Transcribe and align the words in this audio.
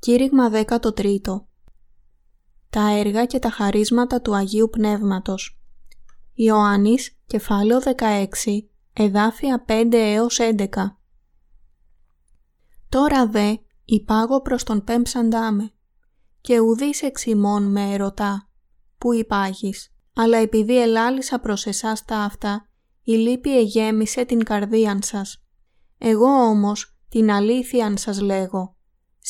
Κήρυγμα 0.00 0.50
13 0.52 1.20
Τα 2.70 2.90
έργα 2.90 3.24
και 3.24 3.38
τα 3.38 3.50
χαρίσματα 3.50 4.20
του 4.20 4.34
Αγίου 4.34 4.68
Πνεύματος. 4.70 5.60
Ιωάννης, 6.34 7.18
κεφάλαιο 7.26 7.80
16, 7.80 8.70
εδάφια 8.92 9.64
5 9.68 9.88
έως 9.92 10.38
11 10.40 10.66
Τώρα 12.88 13.26
δε 13.26 13.54
υπάγω 13.84 14.42
προς 14.42 14.62
τον 14.64 14.84
πέμψαντά 14.84 15.52
με 15.52 15.72
και 16.40 16.60
ουδείς 16.60 17.02
εξ 17.02 17.26
ημών 17.26 17.70
με 17.70 17.92
ερωτά 17.92 18.48
που 18.98 19.14
υπάγεις. 19.14 19.94
Αλλά 20.14 20.36
επειδή 20.36 20.82
ελάλησα 20.82 21.40
προς 21.40 21.66
εσάς 21.66 22.04
τα 22.04 22.18
αυτά 22.18 22.68
η 23.02 23.12
λύπη 23.12 23.58
εγέμισε 23.58 24.24
την 24.24 24.44
καρδίαν 24.44 25.02
σας. 25.02 25.44
Εγώ 25.98 26.48
όμως 26.48 26.98
την 27.08 27.30
αλήθειαν 27.30 27.96
σας 27.96 28.20
λέγω 28.20 28.78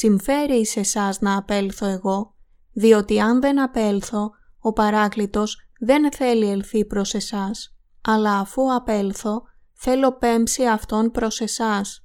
συμφέρει 0.00 0.66
σε 0.66 0.80
εσάς 0.80 1.20
να 1.20 1.36
απέλθω 1.36 1.86
εγώ, 1.86 2.34
διότι 2.72 3.20
αν 3.20 3.40
δεν 3.40 3.60
απέλθω, 3.60 4.30
ο 4.58 4.72
παράκλητος 4.72 5.56
δεν 5.80 6.12
θέλει 6.12 6.48
ελθεί 6.48 6.84
προς 6.84 7.14
εσάς, 7.14 7.76
αλλά 8.00 8.38
αφού 8.38 8.74
απέλθω, 8.74 9.42
θέλω 9.72 10.12
πέμψει 10.12 10.66
αυτόν 10.66 11.10
προς 11.10 11.40
εσάς. 11.40 12.04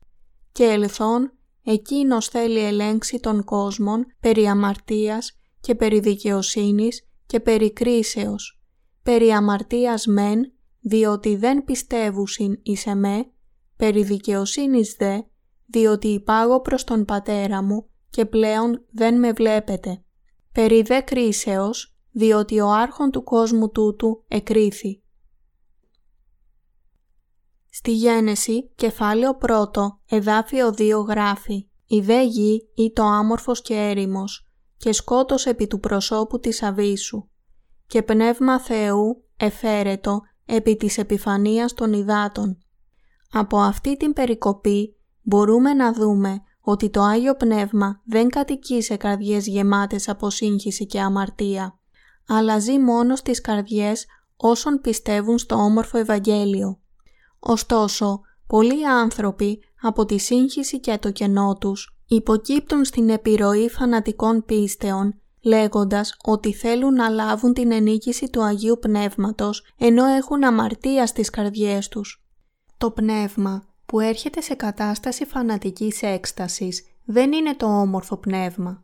Και 0.51 0.63
ελθόν, 0.63 1.31
εκείνος 1.63 2.27
θέλει 2.27 2.59
ελέγξει 2.59 3.19
τον 3.19 3.43
κόσμον 3.43 4.05
περί 4.19 4.47
αμαρτίας 4.47 5.31
και 5.59 5.75
περί 5.75 5.99
δικαιοσύνης 5.99 7.07
και 7.25 7.39
περί 7.39 7.73
κρίσεως. 7.73 8.61
Περί 9.03 9.31
αμαρτίας 9.31 10.05
μεν, 10.05 10.53
διότι 10.79 11.35
δεν 11.35 11.63
πιστεύουσιν 11.63 12.59
εις 12.63 12.85
εμέ, 12.85 13.25
περί 13.75 14.03
δικαιοσύνης 14.03 14.95
δε, 14.99 15.19
διότι 15.65 16.07
υπάγω 16.07 16.61
προς 16.61 16.83
τον 16.83 17.05
πατέρα 17.05 17.63
μου 17.63 17.89
και 18.09 18.25
πλέον 18.25 18.85
δεν 18.91 19.19
με 19.19 19.31
βλέπετε. 19.31 20.03
Περί 20.51 20.81
δε 20.81 21.01
κρίσεως, 21.01 21.95
διότι 22.11 22.59
ο 22.59 22.71
άρχον 22.71 23.11
του 23.11 23.23
κόσμου 23.23 23.69
τούτου 23.69 24.23
εκρίθη. 24.27 25.03
Στη 27.69 27.91
Γένεση, 27.91 28.71
κεφάλαιο 28.75 29.37
1, 29.47 29.57
εδάφιο 30.09 30.73
2 30.77 31.05
γράφει 31.07 31.69
«Η 31.87 31.99
δε 31.99 32.23
γη 32.23 32.69
ή 32.75 32.91
το 32.91 33.03
άμορφος 33.03 33.61
και 33.61 33.73
έρημος 33.73 34.47
και 34.77 34.91
σκότος 34.93 35.45
επί 35.45 35.67
του 35.67 35.79
προσώπου 35.79 36.39
της 36.39 36.63
αβίσου 36.63 37.27
και 37.87 38.03
πνεύμα 38.03 38.59
Θεού 38.59 39.23
εφέρετο 39.37 40.21
επί 40.45 40.75
της 40.75 40.97
επιφανίας 40.97 41.73
των 41.73 41.93
υδάτων». 41.93 42.57
Από 43.31 43.57
αυτή 43.57 43.97
την 43.97 44.13
περικοπή 44.13 44.94
μπορούμε 45.25 45.73
να 45.73 45.93
δούμε 45.93 46.41
ότι 46.61 46.89
το 46.89 47.01
Άγιο 47.01 47.35
Πνεύμα 47.35 48.01
δεν 48.05 48.29
κατοικεί 48.29 48.81
σε 48.81 48.95
καρδιές 48.95 49.47
γεμάτες 49.47 50.09
από 50.09 50.29
σύγχυση 50.29 50.85
και 50.85 51.01
αμαρτία, 51.01 51.79
αλλά 52.27 52.59
ζει 52.59 52.79
μόνος 52.79 53.19
στις 53.19 53.41
καρδιές 53.41 54.05
όσων 54.37 54.79
πιστεύουν 54.81 55.37
στο 55.37 55.55
όμορφο 55.55 55.97
Ευαγγέλιο. 55.97 56.79
Ωστόσο, 57.39 58.21
πολλοί 58.47 58.87
άνθρωποι 58.87 59.59
από 59.81 60.05
τη 60.05 60.17
σύγχυση 60.17 60.79
και 60.79 60.97
το 60.97 61.11
κενό 61.11 61.57
τους 61.59 61.97
υποκύπτουν 62.07 62.85
στην 62.85 63.09
επιρροή 63.09 63.69
φανατικών 63.69 64.45
πίστεων 64.45 65.19
λέγοντας 65.41 66.17
ότι 66.23 66.53
θέλουν 66.53 66.93
να 66.93 67.09
λάβουν 67.09 67.53
την 67.53 67.71
ενίκηση 67.71 68.29
του 68.29 68.43
Αγίου 68.43 68.77
Πνεύματος 68.81 69.63
ενώ 69.77 70.05
έχουν 70.05 70.43
αμαρτία 70.43 71.07
στις 71.07 71.29
καρδιές 71.29 71.87
τους. 71.87 72.25
Το 72.77 72.91
Πνεύμα 72.91 73.74
που 73.85 73.99
έρχεται 73.99 74.41
σε 74.41 74.53
κατάσταση 74.53 75.25
φανατικής 75.25 76.01
έκστασης 76.01 76.83
δεν 77.05 77.31
είναι 77.31 77.55
το 77.55 77.65
όμορφο 77.65 78.17
πνεύμα. 78.17 78.83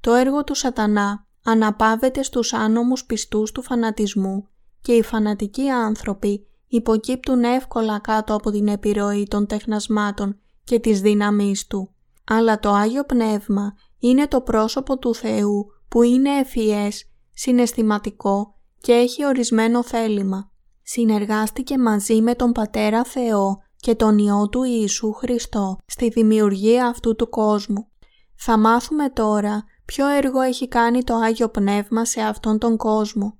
Το 0.00 0.12
έργο 0.12 0.44
του 0.44 0.54
σατανά 0.54 1.26
αναπάβεται 1.44 2.22
στους 2.22 2.52
άνομους 2.52 3.04
πιστούς 3.04 3.52
του 3.52 3.62
φανατισμού 3.62 4.48
και 4.80 4.92
οι 4.92 5.02
φανατικοί 5.02 5.68
άνθρωποι 5.68 6.46
υποκύπτουν 6.66 7.44
εύκολα 7.44 7.98
κάτω 7.98 8.34
από 8.34 8.50
την 8.50 8.68
επιρροή 8.68 9.26
των 9.30 9.46
τεχνασμάτων 9.46 10.38
και 10.64 10.78
της 10.78 11.00
δύναμής 11.00 11.66
του. 11.66 11.94
Αλλά 12.24 12.58
το 12.58 12.70
Άγιο 12.70 13.04
Πνεύμα 13.04 13.74
είναι 13.98 14.28
το 14.28 14.40
πρόσωπο 14.40 14.98
του 14.98 15.14
Θεού 15.14 15.66
που 15.88 16.02
είναι 16.02 16.30
ευφυές, 16.30 17.10
συναισθηματικό 17.32 18.54
και 18.80 18.92
έχει 18.92 19.26
ορισμένο 19.26 19.82
θέλημα. 19.82 20.50
Συνεργάστηκε 20.82 21.78
μαζί 21.78 22.20
με 22.20 22.34
τον 22.34 22.52
Πατέρα 22.52 23.04
Θεό 23.04 23.62
και 23.80 23.94
τον 23.94 24.18
Υιό 24.18 24.48
του 24.48 24.62
Ιησού 24.62 25.12
Χριστό 25.12 25.78
στη 25.86 26.08
δημιουργία 26.08 26.86
αυτού 26.86 27.16
του 27.16 27.28
κόσμου. 27.28 27.88
Θα 28.34 28.58
μάθουμε 28.58 29.10
τώρα 29.10 29.64
ποιο 29.84 30.08
έργο 30.08 30.40
έχει 30.40 30.68
κάνει 30.68 31.04
το 31.04 31.14
Άγιο 31.14 31.48
Πνεύμα 31.48 32.04
σε 32.04 32.20
αυτόν 32.20 32.58
τον 32.58 32.76
κόσμο. 32.76 33.38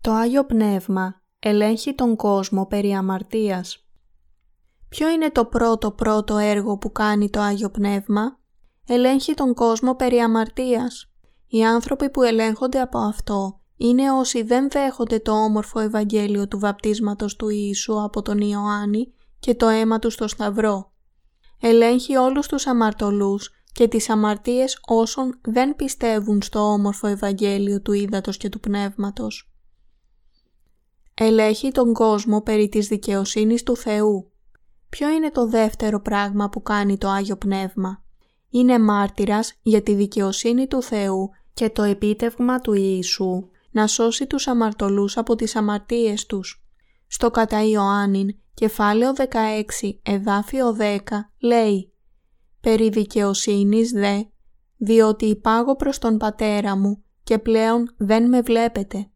Το 0.00 0.12
Άγιο 0.12 0.44
Πνεύμα 0.44 1.22
ελέγχει 1.38 1.94
τον 1.94 2.16
κόσμο 2.16 2.66
περί 2.66 2.92
αμαρτίας. 2.92 3.86
Ποιο 4.88 5.08
είναι 5.08 5.30
το 5.30 5.44
πρώτο 5.44 5.90
πρώτο 5.90 6.36
έργο 6.36 6.78
που 6.78 6.92
κάνει 6.92 7.30
το 7.30 7.40
Άγιο 7.40 7.70
Πνεύμα; 7.70 8.40
Ελέγχει 8.86 9.34
τον 9.34 9.54
κόσμο 9.54 9.94
περί 9.94 10.18
αμαρτίας. 10.18 11.12
Οι 11.46 11.64
άνθρωποι 11.64 12.10
που 12.10 12.22
ελέγχονται 12.22 12.80
από 12.80 12.98
αυτό 12.98 13.61
είναι 13.84 14.12
όσοι 14.12 14.42
δεν 14.42 14.70
δέχονται 14.70 15.18
το 15.18 15.32
όμορφο 15.32 15.80
Ευαγγέλιο 15.80 16.48
του 16.48 16.58
βαπτίσματος 16.58 17.36
του 17.36 17.48
Ιησού 17.48 18.02
από 18.02 18.22
τον 18.22 18.38
Ιωάννη 18.38 19.12
και 19.38 19.54
το 19.54 19.66
αίμα 19.66 19.98
του 19.98 20.10
στο 20.10 20.28
Σταυρό. 20.28 20.92
Ελέγχει 21.60 22.16
όλους 22.16 22.46
τους 22.46 22.66
αμαρτωλούς 22.66 23.50
και 23.72 23.88
τις 23.88 24.08
αμαρτίες 24.08 24.78
όσων 24.86 25.40
δεν 25.42 25.76
πιστεύουν 25.76 26.42
στο 26.42 26.60
όμορφο 26.60 27.06
Ευαγγέλιο 27.06 27.80
του 27.82 27.92
Ήδατος 27.92 28.36
και 28.36 28.48
του 28.48 28.60
Πνεύματος. 28.60 29.52
Ελέγχει 31.14 31.70
τον 31.70 31.92
κόσμο 31.92 32.40
περί 32.40 32.68
της 32.68 32.88
δικαιοσύνης 32.88 33.62
του 33.62 33.76
Θεού. 33.76 34.32
Ποιο 34.88 35.08
είναι 35.08 35.30
το 35.30 35.46
δεύτερο 35.46 36.00
πράγμα 36.00 36.48
που 36.48 36.62
κάνει 36.62 36.98
το 36.98 37.08
Άγιο 37.08 37.36
Πνεύμα; 37.36 38.04
Είναι 38.50 38.78
μάρτυρας 38.78 39.58
για 39.62 39.82
τη 39.82 39.94
δικαιοσύνη 39.94 40.66
του 40.66 40.82
Θεού 40.82 41.30
και 41.54 41.70
το 41.70 41.82
επίτευγμα 41.82 42.58
του 42.58 42.72
Ιησού 42.72 43.50
να 43.72 43.86
σώσει 43.86 44.26
τους 44.26 44.46
αμαρτωλούς 44.46 45.16
από 45.16 45.34
τις 45.34 45.56
αμαρτίες 45.56 46.26
τους. 46.26 46.64
Στο 47.06 47.30
κατά 47.30 47.62
Ιωάννην, 47.64 48.28
κεφάλαιο 48.54 49.12
16, 49.12 49.98
εδάφιο 50.02 50.76
10, 50.80 50.98
λέει 51.40 51.92
«Περί 52.60 52.88
δικαιοσύνης 52.88 53.90
δε, 53.90 54.22
διότι 54.76 55.26
υπάγω 55.26 55.76
προς 55.76 55.98
τον 55.98 56.16
Πατέρα 56.16 56.76
μου 56.76 57.04
και 57.22 57.38
πλέον 57.38 57.94
δεν 57.96 58.28
με 58.28 58.40
βλέπετε». 58.40 59.06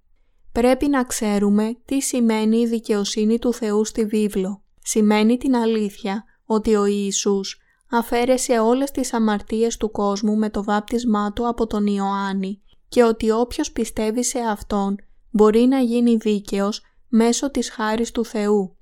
Πρέπει 0.53 0.89
να 0.89 1.05
ξέρουμε 1.05 1.77
τι 1.84 2.00
σημαίνει 2.00 2.59
η 2.59 2.66
δικαιοσύνη 2.66 3.39
του 3.39 3.53
Θεού 3.53 3.84
στη 3.84 4.05
βίβλο. 4.05 4.62
Σημαίνει 4.83 5.37
την 5.37 5.56
αλήθεια 5.56 6.25
ότι 6.45 6.75
ο 6.75 6.87
Ιησούς 6.87 7.61
αφαίρεσε 7.91 8.59
όλες 8.59 8.91
τις 8.91 9.12
αμαρτίες 9.12 9.77
του 9.77 9.91
κόσμου 9.91 10.37
με 10.37 10.50
το 10.50 10.65
βάπτισμά 10.65 11.33
του 11.33 11.49
από 11.49 11.66
τον 11.66 11.87
Ιωάννη 11.87 12.62
και 12.88 13.02
ότι 13.04 13.30
όποιος 13.30 13.72
πιστεύει 13.72 14.24
σε 14.24 14.38
Αυτόν 14.38 14.97
μπορεί 15.30 15.60
να 15.60 15.78
γίνει 15.80 16.16
δίκαιος 16.16 16.82
μέσω 17.08 17.50
της 17.50 17.70
χάρης 17.70 18.10
του 18.10 18.24
Θεού. 18.24 18.76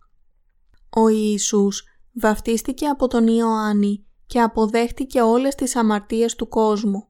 Ο 0.90 1.08
Ιησούς 1.08 1.84
βαφτίστηκε 2.20 2.86
από 2.86 3.08
τον 3.08 3.26
Ιωάννη 3.26 4.06
και 4.26 4.40
αποδέχτηκε 4.40 5.20
όλες 5.20 5.54
τις 5.54 5.76
αμαρτίες 5.76 6.34
του 6.34 6.48
κόσμου. 6.48 7.08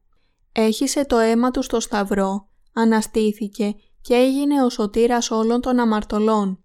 Έχισε 0.53 1.05
το 1.05 1.19
αίμα 1.19 1.51
του 1.51 1.63
στο 1.63 1.81
σταυρό, 1.81 2.49
αναστήθηκε 2.73 3.75
και 4.01 4.15
έγινε 4.15 4.65
ο 4.65 4.69
σωτήρας 4.69 5.31
όλων 5.31 5.61
των 5.61 5.79
αμαρτωλών. 5.79 6.65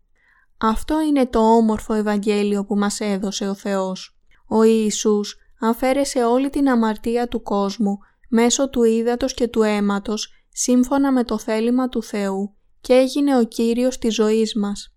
Αυτό 0.58 1.02
είναι 1.02 1.26
το 1.26 1.40
όμορφο 1.40 1.94
Ευαγγέλιο 1.94 2.66
που 2.66 2.76
μας 2.76 3.00
έδωσε 3.00 3.48
ο 3.48 3.54
Θεός. 3.54 4.20
Ο 4.48 4.64
Ιησούς 4.64 5.38
αφαίρεσε 5.60 6.24
όλη 6.24 6.50
την 6.50 6.70
αμαρτία 6.70 7.28
του 7.28 7.42
κόσμου 7.42 7.98
μέσω 8.30 8.70
του 8.70 8.84
ύδατος 8.84 9.34
και 9.34 9.48
του 9.48 9.62
αίματος 9.62 10.34
σύμφωνα 10.50 11.12
με 11.12 11.24
το 11.24 11.38
θέλημα 11.38 11.90
του 11.90 12.04
Θεού 12.04 12.56
και 12.82 12.94
έγινε 12.94 13.38
ο 13.38 13.44
Κύριος 13.44 13.98
της 13.98 14.14
ζωής 14.14 14.56
μας. 14.56 14.94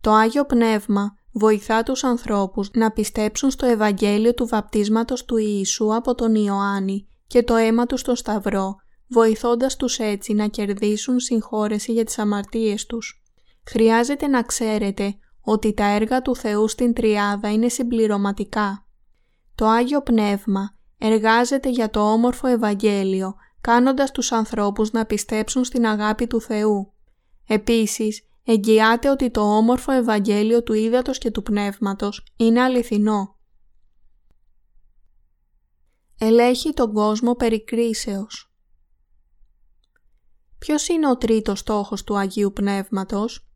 Το 0.00 0.12
Άγιο 0.12 0.44
Πνεύμα 0.44 1.12
βοηθά 1.32 1.82
τους 1.82 2.04
ανθρώπους 2.04 2.70
να 2.74 2.90
πιστέψουν 2.90 3.50
στο 3.50 3.66
Ευαγγέλιο 3.66 4.34
του 4.34 4.46
βαπτίσματος 4.46 5.24
του 5.24 5.36
Ιησού 5.36 5.94
από 5.94 6.14
τον 6.14 6.34
Ιωάννη 6.34 7.08
και 7.26 7.42
το 7.42 7.54
αίμα 7.54 7.86
του 7.86 7.96
στο 7.96 8.14
Σταυρό, 8.14 8.76
βοηθώντας 9.08 9.76
τους 9.76 9.98
έτσι 9.98 10.32
να 10.32 10.46
κερδίσουν 10.46 11.20
συγχώρεση 11.20 11.92
για 11.92 12.04
τις 12.04 12.18
αμαρτίες 12.18 12.86
τους. 12.86 13.22
Χρειάζεται 13.66 14.26
να 14.26 14.42
ξέρετε 14.42 15.14
ότι 15.40 15.74
τα 15.74 15.84
έργα 15.84 16.22
του 16.22 16.36
Θεού 16.36 16.68
στην 16.68 16.92
Τριάδα 16.92 17.52
είναι 17.52 17.68
συμπληρωματικά. 17.68 18.86
Το 19.54 19.66
Άγιο 19.66 20.02
Πνεύμα 20.02 20.75
εργάζεται 20.98 21.70
για 21.70 21.90
το 21.90 22.12
όμορφο 22.12 22.46
Ευαγγέλιο, 22.46 23.34
κάνοντας 23.60 24.10
τους 24.10 24.32
ανθρώπους 24.32 24.90
να 24.90 25.06
πιστέψουν 25.06 25.64
στην 25.64 25.86
αγάπη 25.86 26.26
του 26.26 26.40
Θεού. 26.40 26.92
Επίσης, 27.46 28.22
εγγυάται 28.44 29.10
ότι 29.10 29.30
το 29.30 29.40
όμορφο 29.40 29.92
Ευαγγέλιο 29.92 30.62
του 30.62 30.72
Ήδατος 30.72 31.18
και 31.18 31.30
του 31.30 31.42
Πνεύματος 31.42 32.24
είναι 32.36 32.60
αληθινό. 32.62 33.36
ελέγχει 36.18 36.72
τον 36.72 36.92
κόσμο 36.92 37.34
περί 37.34 37.64
κρίσεως. 37.64 38.50
Ποιος 40.58 40.88
είναι 40.88 41.10
ο 41.10 41.16
τρίτος 41.16 41.58
στόχος 41.58 42.04
του 42.04 42.16
Αγίου 42.16 42.52
Πνεύματος; 42.52 43.48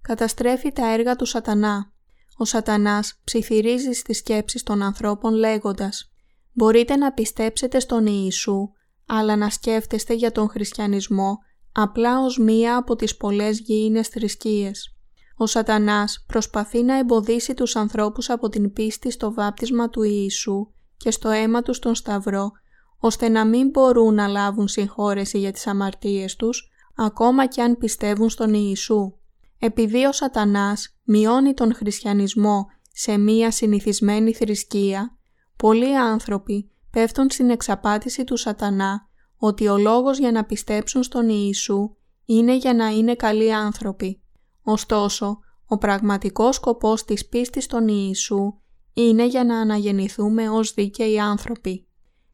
Καταστρέφει 0.00 0.72
τα 0.72 0.92
έργα 0.92 1.16
του 1.16 1.24
σατανά. 1.24 1.92
Ο 2.36 2.44
σατανάς 2.44 3.20
ψιθυρίζει 3.24 3.92
στις 3.92 4.18
σκέψεις 4.18 4.62
των 4.62 4.82
ανθρώπων 4.82 5.34
λέγοντας 5.34 6.13
«Μπορείτε 6.54 6.96
να 6.96 7.12
πιστέψετε 7.12 7.80
στον 7.80 8.06
Ιησού, 8.06 8.70
αλλά 9.06 9.36
να 9.36 9.50
σκέφτεστε 9.50 10.14
για 10.14 10.32
τον 10.32 10.48
χριστιανισμό 10.48 11.38
απλά 11.72 12.20
ως 12.20 12.38
μία 12.38 12.76
από 12.76 12.96
τις 12.96 13.16
πολλές 13.16 13.58
γήινες 13.58 14.08
θρησκείες. 14.08 14.96
Ο 15.36 15.46
σατανάς 15.46 16.24
προσπαθεί 16.26 16.82
να 16.82 16.98
εμποδίσει 16.98 17.54
τους 17.54 17.76
ανθρώπους 17.76 18.30
από 18.30 18.48
την 18.48 18.72
πίστη 18.72 19.10
στο 19.10 19.32
βάπτισμα 19.32 19.88
του 19.88 20.02
Ιησού 20.02 20.66
και 20.96 21.10
στο 21.10 21.28
αίμα 21.28 21.62
τους 21.62 21.76
στον 21.76 21.94
Σταυρό, 21.94 22.50
ώστε 22.98 23.28
να 23.28 23.44
μην 23.44 23.68
μπορούν 23.68 24.14
να 24.14 24.26
λάβουν 24.26 24.68
συγχώρεση 24.68 25.38
για 25.38 25.52
τις 25.52 25.66
αμαρτίες 25.66 26.36
τους, 26.36 26.70
ακόμα 26.96 27.46
και 27.46 27.62
αν 27.62 27.78
πιστεύουν 27.78 28.28
στον 28.28 28.54
Ιησού. 28.54 29.12
Επειδή 29.58 30.04
ο 30.04 30.12
σατανάς 30.12 30.98
μειώνει 31.04 31.54
τον 31.54 31.74
χριστιανισμό 31.74 32.66
σε 32.92 33.18
μία 33.18 33.50
συνηθισμένη 33.50 34.32
θρησκεία, 34.32 35.18
πολλοί 35.56 35.96
άνθρωποι 35.96 36.70
πέφτουν 36.90 37.30
στην 37.30 37.50
εξαπάτηση 37.50 38.24
του 38.24 38.36
σατανά 38.36 39.08
ότι 39.36 39.68
ο 39.68 39.78
λόγος 39.78 40.18
για 40.18 40.32
να 40.32 40.44
πιστέψουν 40.44 41.02
στον 41.02 41.28
Ιησού 41.28 41.96
είναι 42.24 42.56
για 42.56 42.74
να 42.74 42.88
είναι 42.88 43.14
καλοί 43.14 43.54
άνθρωποι. 43.54 44.22
Ωστόσο, 44.62 45.38
ο 45.66 45.78
πραγματικός 45.78 46.54
σκοπός 46.54 47.04
της 47.04 47.28
πίστης 47.28 47.64
στον 47.64 47.88
Ιησού 47.88 48.54
είναι 48.92 49.26
για 49.26 49.44
να 49.44 49.58
αναγεννηθούμε 49.58 50.48
ως 50.48 50.74
δίκαιοι 50.74 51.20
άνθρωποι. 51.20 51.86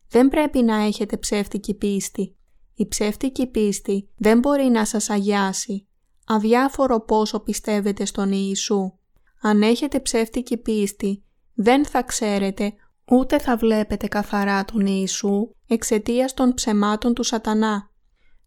Δεν 0.08 0.28
πρέπει 0.28 0.62
να 0.62 0.76
έχετε 0.76 1.16
ψεύτικη 1.16 1.74
πίστη. 1.74 2.36
Η 2.74 2.86
ψεύτικη 2.86 3.46
πίστη 3.46 4.08
δεν 4.16 4.38
μπορεί 4.38 4.64
να 4.64 4.84
σας 4.84 5.10
αγιάσει, 5.10 5.86
αδιάφορο 6.26 7.00
πόσο 7.00 7.40
πιστεύετε 7.40 8.04
στον 8.04 8.32
Ιησού. 8.32 8.92
Αν 9.40 9.62
έχετε 9.62 10.00
ψεύτικη 10.00 10.56
πίστη, 10.56 11.22
δεν 11.54 11.86
θα 11.86 12.02
ξέρετε 12.02 12.74
ούτε 13.10 13.38
θα 13.38 13.56
βλέπετε 13.56 14.06
καθαρά 14.06 14.64
τον 14.64 14.86
Ιησού 14.86 15.54
εξαιτίας 15.66 16.34
των 16.34 16.54
ψεμάτων 16.54 17.14
του 17.14 17.22
σατανά. 17.22 17.90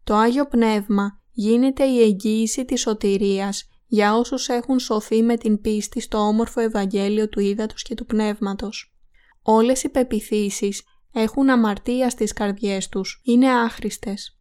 Το 0.03 0.15
Άγιο 0.15 0.47
Πνεύμα 0.47 1.21
γίνεται 1.31 1.83
η 1.83 2.01
εγγύηση 2.01 2.65
της 2.65 2.81
σωτηρίας 2.81 3.67
για 3.87 4.15
όσους 4.15 4.47
έχουν 4.47 4.79
σωθεί 4.79 5.21
με 5.21 5.37
την 5.37 5.61
πίστη 5.61 5.99
στο 5.99 6.17
όμορφο 6.17 6.61
Ευαγγέλιο 6.61 7.29
του 7.29 7.39
Ήδατος 7.39 7.83
και 7.83 7.95
του 7.95 8.05
Πνεύματος. 8.05 8.95
Όλες 9.41 9.83
οι 9.83 9.89
πεπιθήσεις 9.89 10.83
έχουν 11.13 11.49
αμαρτία 11.49 12.09
στις 12.09 12.33
καρδιές 12.33 12.89
τους, 12.89 13.21
είναι 13.23 13.49
άχρηστες. 13.51 14.39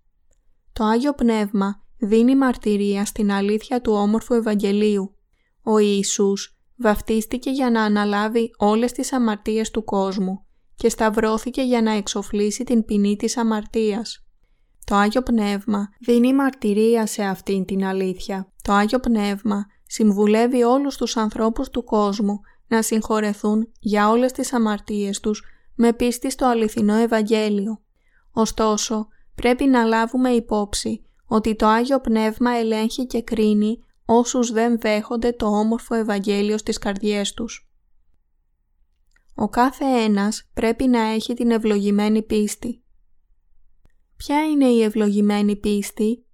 Το 0.72 0.84
Άγιο 0.84 1.14
Πνεύμα 1.14 1.82
δίνει 1.98 2.36
μαρτυρία 2.36 3.04
στην 3.04 3.32
αλήθεια 3.32 3.80
του 3.80 3.92
όμορφου 3.92 4.34
Ευαγγελίου. 4.34 5.16
Ο 5.62 5.78
Ιησούς 5.78 6.61
βαφτίστηκε 6.82 7.50
για 7.50 7.70
να 7.70 7.82
αναλάβει 7.82 8.50
όλες 8.56 8.92
τις 8.92 9.12
αμαρτίες 9.12 9.70
του 9.70 9.84
κόσμου 9.84 10.46
και 10.74 10.88
σταυρώθηκε 10.88 11.62
για 11.62 11.82
να 11.82 11.92
εξοφλήσει 11.92 12.64
την 12.64 12.84
ποινή 12.84 13.16
της 13.16 13.36
αμαρτίας. 13.36 14.24
Το 14.84 14.94
Άγιο 14.94 15.22
Πνεύμα 15.22 15.88
δίνει 16.00 16.34
μαρτυρία 16.34 17.06
σε 17.06 17.22
αυτήν 17.22 17.64
την 17.64 17.84
αλήθεια. 17.84 18.52
Το 18.62 18.72
Άγιο 18.72 18.98
Πνεύμα 18.98 19.66
συμβουλεύει 19.86 20.62
όλους 20.62 20.96
τους 20.96 21.16
ανθρώπους 21.16 21.68
του 21.68 21.84
κόσμου 21.84 22.40
να 22.68 22.82
συγχωρεθούν 22.82 23.72
για 23.80 24.08
όλες 24.08 24.32
τις 24.32 24.52
αμαρτίες 24.52 25.20
τους 25.20 25.42
με 25.74 25.92
πίστη 25.92 26.30
στο 26.30 26.46
αληθινό 26.46 26.94
Ευαγγέλιο. 26.94 27.82
Ωστόσο, 28.32 29.08
πρέπει 29.34 29.64
να 29.64 29.84
λάβουμε 29.84 30.30
υπόψη 30.30 31.04
ότι 31.26 31.56
το 31.56 31.66
Άγιο 31.66 32.00
Πνεύμα 32.00 32.50
ελέγχει 32.50 33.06
και 33.06 33.22
κρίνει 33.22 33.78
όσους 34.18 34.52
δεν 34.52 34.78
δέχονται 34.78 35.32
το 35.32 35.46
όμορφο 35.46 35.94
Ευαγγέλιο 35.94 36.58
στις 36.58 36.78
καρδιές 36.78 37.32
τους. 37.32 37.70
Ο 39.34 39.48
κάθε 39.48 39.84
ένας 39.84 40.50
πρέπει 40.54 40.86
να 40.86 41.00
έχει 41.00 41.34
την 41.34 41.50
ευλογημένη 41.50 42.22
πίστη. 42.22 42.82
Ποια 44.16 44.44
είναι 44.44 44.66
η 44.66 44.82
ευλογημένη 44.82 45.56
πίστη; 45.56 46.24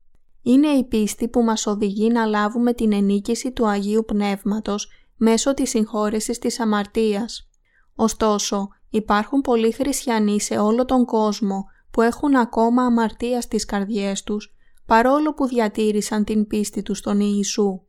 Είναι 0.42 0.68
η 0.68 0.84
πίστη 0.84 1.28
που 1.28 1.42
μας 1.42 1.66
οδηγεί 1.66 2.08
να 2.08 2.24
λάβουμε 2.24 2.72
την 2.72 2.92
ενίκηση 2.92 3.52
του 3.52 3.68
Αγίου 3.68 4.04
Πνεύματος 4.06 4.88
μέσω 5.16 5.54
της 5.54 5.70
συγχώρεσης 5.70 6.38
της 6.38 6.60
αμαρτίας. 6.60 7.50
Ωστόσο, 7.94 8.68
υπάρχουν 8.90 9.40
πολλοί 9.40 9.72
χριστιανοί 9.72 10.40
σε 10.40 10.58
όλο 10.58 10.84
τον 10.84 11.04
κόσμο 11.04 11.64
που 11.90 12.02
έχουν 12.02 12.36
ακόμα 12.36 12.82
αμαρτία 12.82 13.40
στις 13.40 13.64
καρδιές 13.64 14.22
τους 14.22 14.56
παρόλο 14.88 15.34
που 15.34 15.46
διατήρησαν 15.46 16.24
την 16.24 16.46
πίστη 16.46 16.82
τους 16.82 16.98
στον 16.98 17.20
Ιησού. 17.20 17.80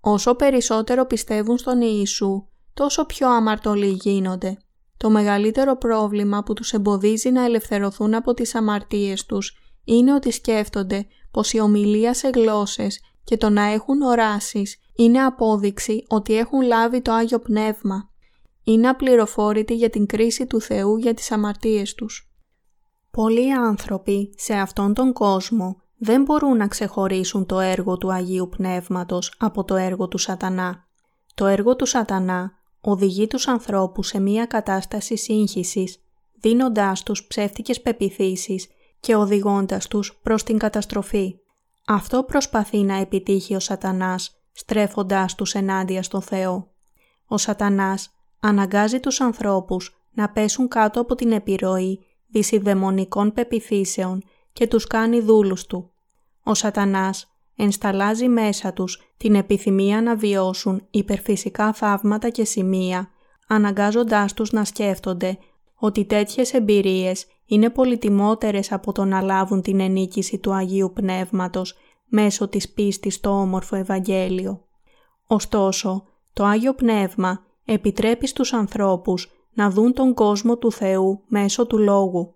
Όσο 0.00 0.34
περισσότερο 0.34 1.06
πιστεύουν 1.06 1.58
στον 1.58 1.80
Ιησού, 1.80 2.46
τόσο 2.74 3.06
πιο 3.06 3.28
αμαρτωλοί 3.28 3.98
γίνονται. 4.02 4.56
Το 4.96 5.10
μεγαλύτερο 5.10 5.76
πρόβλημα 5.76 6.42
που 6.42 6.52
τους 6.52 6.72
εμποδίζει 6.72 7.30
να 7.30 7.44
ελευθερωθούν 7.44 8.14
από 8.14 8.34
τις 8.34 8.54
αμαρτίες 8.54 9.26
τους 9.26 9.56
είναι 9.84 10.14
ότι 10.14 10.30
σκέφτονται 10.30 11.06
πως 11.30 11.52
η 11.52 11.60
ομιλία 11.60 12.14
σε 12.14 12.28
γλώσσες 12.34 13.00
και 13.24 13.36
το 13.36 13.50
να 13.50 13.62
έχουν 13.62 14.02
οράσεις 14.02 14.76
είναι 14.96 15.24
απόδειξη 15.24 16.04
ότι 16.08 16.36
έχουν 16.36 16.62
λάβει 16.62 17.00
το 17.00 17.12
Άγιο 17.12 17.38
Πνεύμα. 17.38 18.10
Είναι 18.64 18.88
απληροφόρητοι 18.88 19.74
για 19.74 19.90
την 19.90 20.06
κρίση 20.06 20.46
του 20.46 20.60
Θεού 20.60 20.96
για 20.96 21.14
τις 21.14 21.30
αμαρτίες 21.30 21.94
τους. 21.94 22.32
Πολλοί 23.10 23.52
άνθρωποι 23.52 24.34
σε 24.36 24.54
αυτόν 24.54 24.94
τον 24.94 25.12
κόσμο 25.12 25.81
δεν 26.04 26.22
μπορούν 26.22 26.56
να 26.56 26.68
ξεχωρίσουν 26.68 27.46
το 27.46 27.60
έργο 27.60 27.98
του 27.98 28.12
Αγίου 28.12 28.48
Πνεύματος 28.48 29.34
από 29.38 29.64
το 29.64 29.76
έργο 29.76 30.08
του 30.08 30.18
σατανά. 30.18 30.86
Το 31.34 31.46
έργο 31.46 31.76
του 31.76 31.86
σατανά 31.86 32.52
οδηγεί 32.80 33.26
τους 33.26 33.48
ανθρώπους 33.48 34.06
σε 34.06 34.20
μία 34.20 34.46
κατάσταση 34.46 35.16
σύγχυσης, 35.16 35.98
δίνοντάς 36.40 37.02
τους 37.02 37.26
ψεύτικες 37.26 37.80
πεπιθήσεις 37.80 38.68
και 39.00 39.14
οδηγώντας 39.14 39.88
τους 39.88 40.20
προς 40.22 40.42
την 40.42 40.58
καταστροφή. 40.58 41.34
Αυτό 41.86 42.22
προσπαθεί 42.22 42.78
να 42.78 42.94
επιτύχει 42.94 43.54
ο 43.54 43.60
σατανάς, 43.60 44.42
στρέφοντάς 44.52 45.34
τους 45.34 45.54
ενάντια 45.54 46.02
στον 46.02 46.22
Θεό. 46.22 46.70
Ο 47.26 47.38
σατανάς 47.38 48.10
αναγκάζει 48.40 49.00
τους 49.00 49.20
ανθρώπους 49.20 50.06
να 50.12 50.30
πέσουν 50.30 50.68
κάτω 50.68 51.00
από 51.00 51.14
την 51.14 51.32
επιρροή 51.32 51.98
δυσιδαιμονικών 52.30 53.32
πεπιθήσεων 53.32 54.22
και 54.52 54.66
τους 54.66 54.86
κάνει 54.86 55.20
δούλους 55.20 55.66
του. 55.66 55.91
Ο 56.42 56.54
σατανάς 56.54 57.36
ενσταλάζει 57.56 58.28
μέσα 58.28 58.72
τους 58.72 59.02
την 59.16 59.34
επιθυμία 59.34 60.02
να 60.02 60.16
βιώσουν 60.16 60.86
υπερφυσικά 60.90 61.72
θαύματα 61.72 62.28
και 62.28 62.44
σημεία, 62.44 63.10
αναγκάζοντάς 63.48 64.34
τους 64.34 64.52
να 64.52 64.64
σκέφτονται 64.64 65.38
ότι 65.74 66.04
τέτοιες 66.04 66.54
εμπειρίες 66.54 67.26
είναι 67.46 67.70
πολυτιμότερες 67.70 68.72
από 68.72 68.92
το 68.92 69.04
να 69.04 69.20
λάβουν 69.20 69.62
την 69.62 69.80
ενίκηση 69.80 70.38
του 70.38 70.52
Αγίου 70.52 70.92
Πνεύματος 70.94 71.74
μέσω 72.06 72.48
της 72.48 72.72
πίστης 72.72 73.14
στο 73.14 73.30
όμορφο 73.30 73.76
Ευαγγέλιο. 73.76 74.64
Ωστόσο, 75.26 76.04
το 76.32 76.44
Άγιο 76.44 76.74
Πνεύμα 76.74 77.44
επιτρέπει 77.64 78.26
στους 78.26 78.52
ανθρώπους 78.52 79.30
να 79.54 79.70
δουν 79.70 79.92
τον 79.92 80.14
κόσμο 80.14 80.56
του 80.56 80.72
Θεού 80.72 81.22
μέσω 81.26 81.66
του 81.66 81.78
Λόγου. 81.78 82.34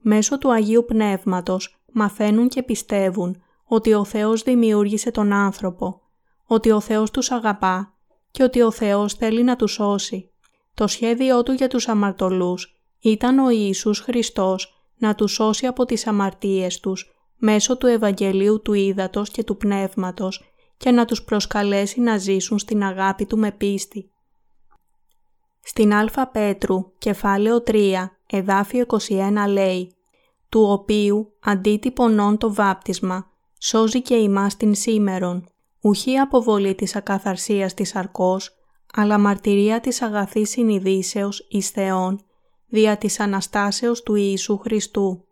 Μέσω 0.00 0.38
του 0.38 0.52
Αγίου 0.52 0.84
Πνεύματος 0.84 1.76
μαθαίνουν 1.92 2.48
και 2.48 2.62
πιστεύουν 2.62 3.42
ότι 3.66 3.92
ο 3.92 4.04
Θεός 4.04 4.42
δημιούργησε 4.42 5.10
τον 5.10 5.32
άνθρωπο, 5.32 6.00
ότι 6.46 6.70
ο 6.70 6.80
Θεός 6.80 7.10
τους 7.10 7.30
αγαπά 7.30 7.94
και 8.30 8.42
ότι 8.42 8.62
ο 8.62 8.70
Θεός 8.70 9.14
θέλει 9.14 9.42
να 9.42 9.56
τους 9.56 9.72
σώσει. 9.72 10.30
Το 10.74 10.86
σχέδιό 10.86 11.42
Του 11.42 11.52
για 11.52 11.68
τους 11.68 11.88
αμαρτωλούς 11.88 12.80
ήταν 13.00 13.38
ο 13.38 13.50
Ιησούς 13.50 14.00
Χριστός 14.00 14.74
να 14.98 15.14
τους 15.14 15.32
σώσει 15.32 15.66
από 15.66 15.84
τις 15.84 16.06
αμαρτίες 16.06 16.80
τους 16.80 17.16
μέσω 17.36 17.76
του 17.76 17.86
Ευαγγελίου 17.86 18.62
του 18.62 18.72
Ήδατος 18.72 19.30
και 19.30 19.44
του 19.44 19.56
Πνεύματος 19.56 20.44
και 20.76 20.90
να 20.90 21.04
τους 21.04 21.22
προσκαλέσει 21.22 22.00
να 22.00 22.16
ζήσουν 22.16 22.58
στην 22.58 22.82
αγάπη 22.82 23.26
Του 23.26 23.38
με 23.38 23.52
πίστη. 23.52 24.10
Στην 25.62 25.94
Α 25.94 26.26
Πέτρου, 26.32 26.92
κεφάλαιο 26.98 27.62
3, 27.66 27.92
εδάφιο 28.26 28.84
21 29.08 29.32
λέει 29.48 29.94
«Του 30.48 30.62
οποίου 30.62 31.32
αντίτυπωνών 31.40 32.38
το 32.38 32.54
βάπτισμα 32.54 33.30
σώζει 33.66 34.02
και 34.02 34.14
ημάς 34.14 34.56
την 34.56 34.74
σήμερον, 34.74 35.48
ουχή 35.80 36.16
αποβολή 36.16 36.74
της 36.74 36.96
ακαθαρσίας 36.96 37.74
της 37.74 37.94
αρκός, 37.94 38.56
αλλά 38.92 39.18
μαρτυρία 39.18 39.80
της 39.80 40.02
αγαθής 40.02 40.50
συνειδήσεως 40.50 41.46
εις 41.48 41.70
Θεόν, 41.70 42.20
δια 42.68 42.96
της 42.96 43.20
Αναστάσεως 43.20 44.02
του 44.02 44.14
Ιησού 44.14 44.58
Χριστού. 44.58 45.24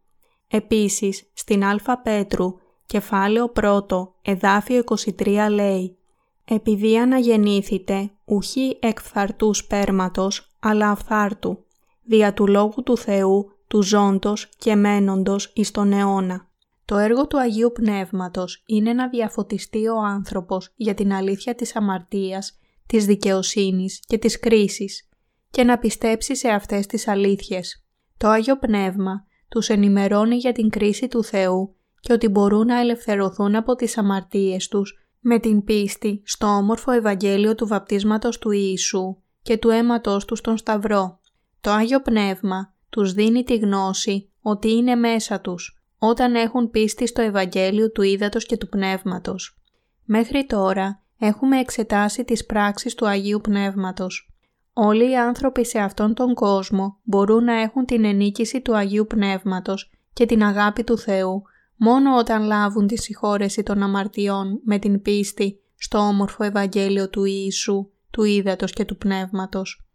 Επίσης, 0.49 1.31
στην 1.35 1.65
Α 1.65 1.99
Πέτρου, 2.03 2.55
κεφάλαιο 2.87 3.53
1, 3.55 4.15
εδάφιο 4.23 4.79
23 4.79 5.47
λέει 5.51 5.99
«Επειδή 6.45 6.99
αναγεννήθητε, 6.99 8.11
ουχή 8.25 8.79
εκ 8.81 9.01
φθαρτού 9.01 9.55
σπέρματος, 9.55 10.57
αλλά 10.61 10.91
αυθάρτου, 10.91 11.65
δια 12.03 12.35
του 12.35 12.47
Λόγου 12.47 12.83
του 12.85 12.97
Θεού, 12.97 13.51
του 13.69 13.83
ζώντος 13.83 14.49
και 14.59 14.75
μένοντος 14.75 15.51
εις 15.55 15.71
τον 15.71 15.93
αιώνα. 15.93 16.53
Το 16.85 16.97
έργο 16.97 17.27
του 17.27 17.39
Αγίου 17.39 17.73
Πνεύματος 17.73 18.63
είναι 18.67 18.93
να 18.93 19.09
διαφωτιστεί 19.09 19.87
ο 19.87 19.99
άνθρωπος 19.99 20.73
για 20.77 20.95
την 20.95 21.13
αλήθεια 21.13 21.55
της 21.55 21.77
αμαρτίας, 21.77 22.59
της 22.87 23.07
δικαιοσύνης 23.07 24.01
και 24.07 24.19
της 24.19 24.41
κρίσης 24.41 25.09
και 25.51 25.65
να 25.65 25.79
πιστέψει 25.79 26.37
σε 26.37 26.49
αυτές 26.49 26.87
τις 26.87 27.09
αλήθειες. 27.09 27.85
Το 28.17 28.29
Άγιο 28.29 28.59
Πνεύμα 28.59 29.27
τους 29.49 29.69
ενημερώνει 29.69 30.37
για 30.37 30.53
την 30.53 30.71
κρίση 30.71 31.09
του 31.09 31.25
Θεού 31.25 31.75
και 32.01 32.13
ότι 32.13 32.29
μπορούν 32.29 32.67
να 32.67 32.81
ελευθερωθούν 32.81 33.55
από 33.55 33.75
τις 33.75 33.99
αμαρτίες 33.99 34.69
τους 34.69 34.99
με 35.21 35.39
την 35.39 35.65
πίστη 35.65 36.23
στο 36.25 36.47
όμορφο 36.47 36.91
Ευαγγέλιο 36.93 37.55
του 37.55 37.67
βαπτίσματος 37.67 38.39
του 38.39 38.51
Ιησού 38.51 39.17
και 39.43 39.57
του 39.57 39.71
αίματος 39.71 40.25
τους 40.25 40.39
στον 40.39 40.57
Σταυρό. 40.57 41.21
Το 41.61 41.71
Άγιο 41.71 42.01
Πνεύμα 42.01 42.75
τους 42.91 43.13
δίνει 43.13 43.43
τη 43.43 43.57
γνώση 43.57 44.31
ότι 44.41 44.73
είναι 44.73 44.95
μέσα 44.95 45.41
τους 45.41 45.84
όταν 45.99 46.35
έχουν 46.35 46.71
πίστη 46.71 47.07
στο 47.07 47.23
Ευαγγέλιο 47.23 47.91
του 47.91 48.03
Ήδατος 48.03 48.47
και 48.47 48.57
του 48.57 48.69
Πνεύματος. 48.69 49.59
Μέχρι 50.05 50.47
τώρα 50.47 51.03
έχουμε 51.19 51.59
εξετάσει 51.59 52.25
τις 52.25 52.47
πράξεις 52.47 52.95
του 52.95 53.07
Αγίου 53.07 53.41
Πνεύματος. 53.41 54.29
Όλοι 54.73 55.11
οι 55.11 55.17
άνθρωποι 55.17 55.67
σε 55.67 55.79
αυτόν 55.79 56.15
τον 56.15 56.35
κόσμο 56.35 56.99
μπορούν 57.03 57.45
να 57.45 57.61
έχουν 57.61 57.85
την 57.85 58.05
ενίκηση 58.05 58.61
του 58.61 58.77
Αγίου 58.77 59.07
Πνεύματος 59.07 59.91
και 60.13 60.27
την 60.27 60.43
αγάπη 60.43 60.85
του 60.85 60.99
Θεού 60.99 61.43
μόνο 61.77 62.17
όταν 62.17 62.43
λάβουν 62.43 62.87
τη 62.87 62.99
συγχώρεση 62.99 63.63
των 63.63 63.83
αμαρτιών 63.83 64.61
με 64.65 64.79
την 64.79 65.03
πίστη 65.03 65.61
στο 65.77 65.99
όμορφο 65.99 66.45
Ευαγγέλιο 66.45 67.11
του 67.11 67.25
Ιησού, 67.25 67.91
του 68.11 68.25
Ήδατος 68.25 68.73
και 68.73 68.85
του 68.85 68.97
Πνεύματος. 68.97 69.89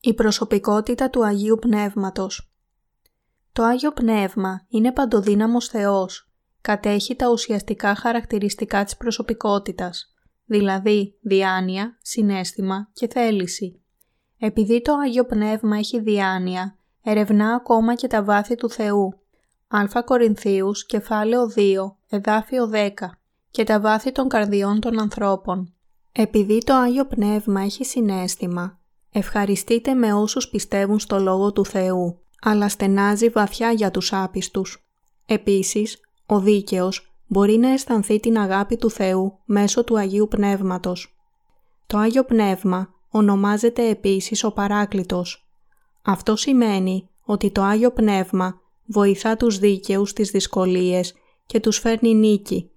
Η 0.00 0.14
προσωπικότητα 0.14 1.10
του 1.10 1.24
Αγίου 1.24 1.58
Πνεύματος 1.60 2.49
Το 3.52 3.62
Άγιο 3.62 3.92
Πνεύμα 3.92 4.66
είναι 4.68 4.92
παντοδύναμος 4.92 5.66
Θεός. 5.66 6.30
Κατέχει 6.60 7.16
τα 7.16 7.30
ουσιαστικά 7.30 7.94
χαρακτηριστικά 7.94 8.84
της 8.84 8.96
προσωπικότητας, 8.96 10.14
δηλαδή 10.44 11.18
διάνοια, 11.20 11.98
συνέστημα 12.02 12.90
και 12.92 13.08
θέληση. 13.08 13.80
Επειδή 14.38 14.82
το 14.82 14.92
Άγιο 14.92 15.24
Πνεύμα 15.24 15.76
έχει 15.76 16.00
διάνοια, 16.00 16.76
ερευνά 17.02 17.54
ακόμα 17.54 17.94
και 17.94 18.06
τα 18.06 18.22
βάθη 18.22 18.54
του 18.54 18.70
Θεού. 18.70 19.20
Α 19.68 20.02
Κορινθίους, 20.04 20.86
κεφάλαιο 20.86 21.52
2, 21.56 21.96
εδάφιο 22.08 22.70
10 22.72 22.88
και 23.50 23.64
τα 23.64 23.80
βάθη 23.80 24.12
των 24.12 24.28
καρδιών 24.28 24.80
των 24.80 25.00
ανθρώπων. 25.00 25.74
Επειδή 26.12 26.58
το 26.64 26.74
Άγιο 26.74 27.06
Πνεύμα 27.06 27.60
έχει 27.60 27.84
συνέστημα, 27.84 28.78
ευχαριστείτε 29.12 29.94
με 29.94 30.12
όσους 30.14 30.48
πιστεύουν 30.48 30.98
στο 30.98 31.18
Λόγο 31.18 31.52
του 31.52 31.64
Θεού, 31.64 32.20
αλλά 32.42 32.68
στενάζει 32.68 33.28
βαθιά 33.28 33.70
για 33.70 33.90
τους 33.90 34.12
άπιστους. 34.12 34.84
Επίσης, 35.26 36.00
ο 36.26 36.40
δίκαιος 36.40 37.14
μπορεί 37.26 37.56
να 37.56 37.72
αισθανθεί 37.72 38.20
την 38.20 38.38
αγάπη 38.38 38.76
του 38.76 38.90
Θεού 38.90 39.38
μέσω 39.44 39.84
του 39.84 39.98
Αγίου 39.98 40.28
Πνεύματος. 40.28 41.16
Το 41.86 41.98
Άγιο 41.98 42.24
Πνεύμα 42.24 42.94
ονομάζεται 43.10 43.88
επίσης 43.88 44.44
ο 44.44 44.52
Παράκλητος 44.52 45.44
αυτό 46.02 46.36
σημαίνει 46.36 47.08
ότι 47.24 47.50
το 47.50 47.62
Άγιο 47.62 47.92
Πνεύμα 47.92 48.60
βοηθά 48.86 49.36
τους 49.36 49.58
δίκαιους 49.58 50.10
στις 50.10 50.30
δυσκολίες 50.30 51.14
και 51.46 51.60
τους 51.60 51.78
φέρνει 51.78 52.14
νίκη, 52.14 52.70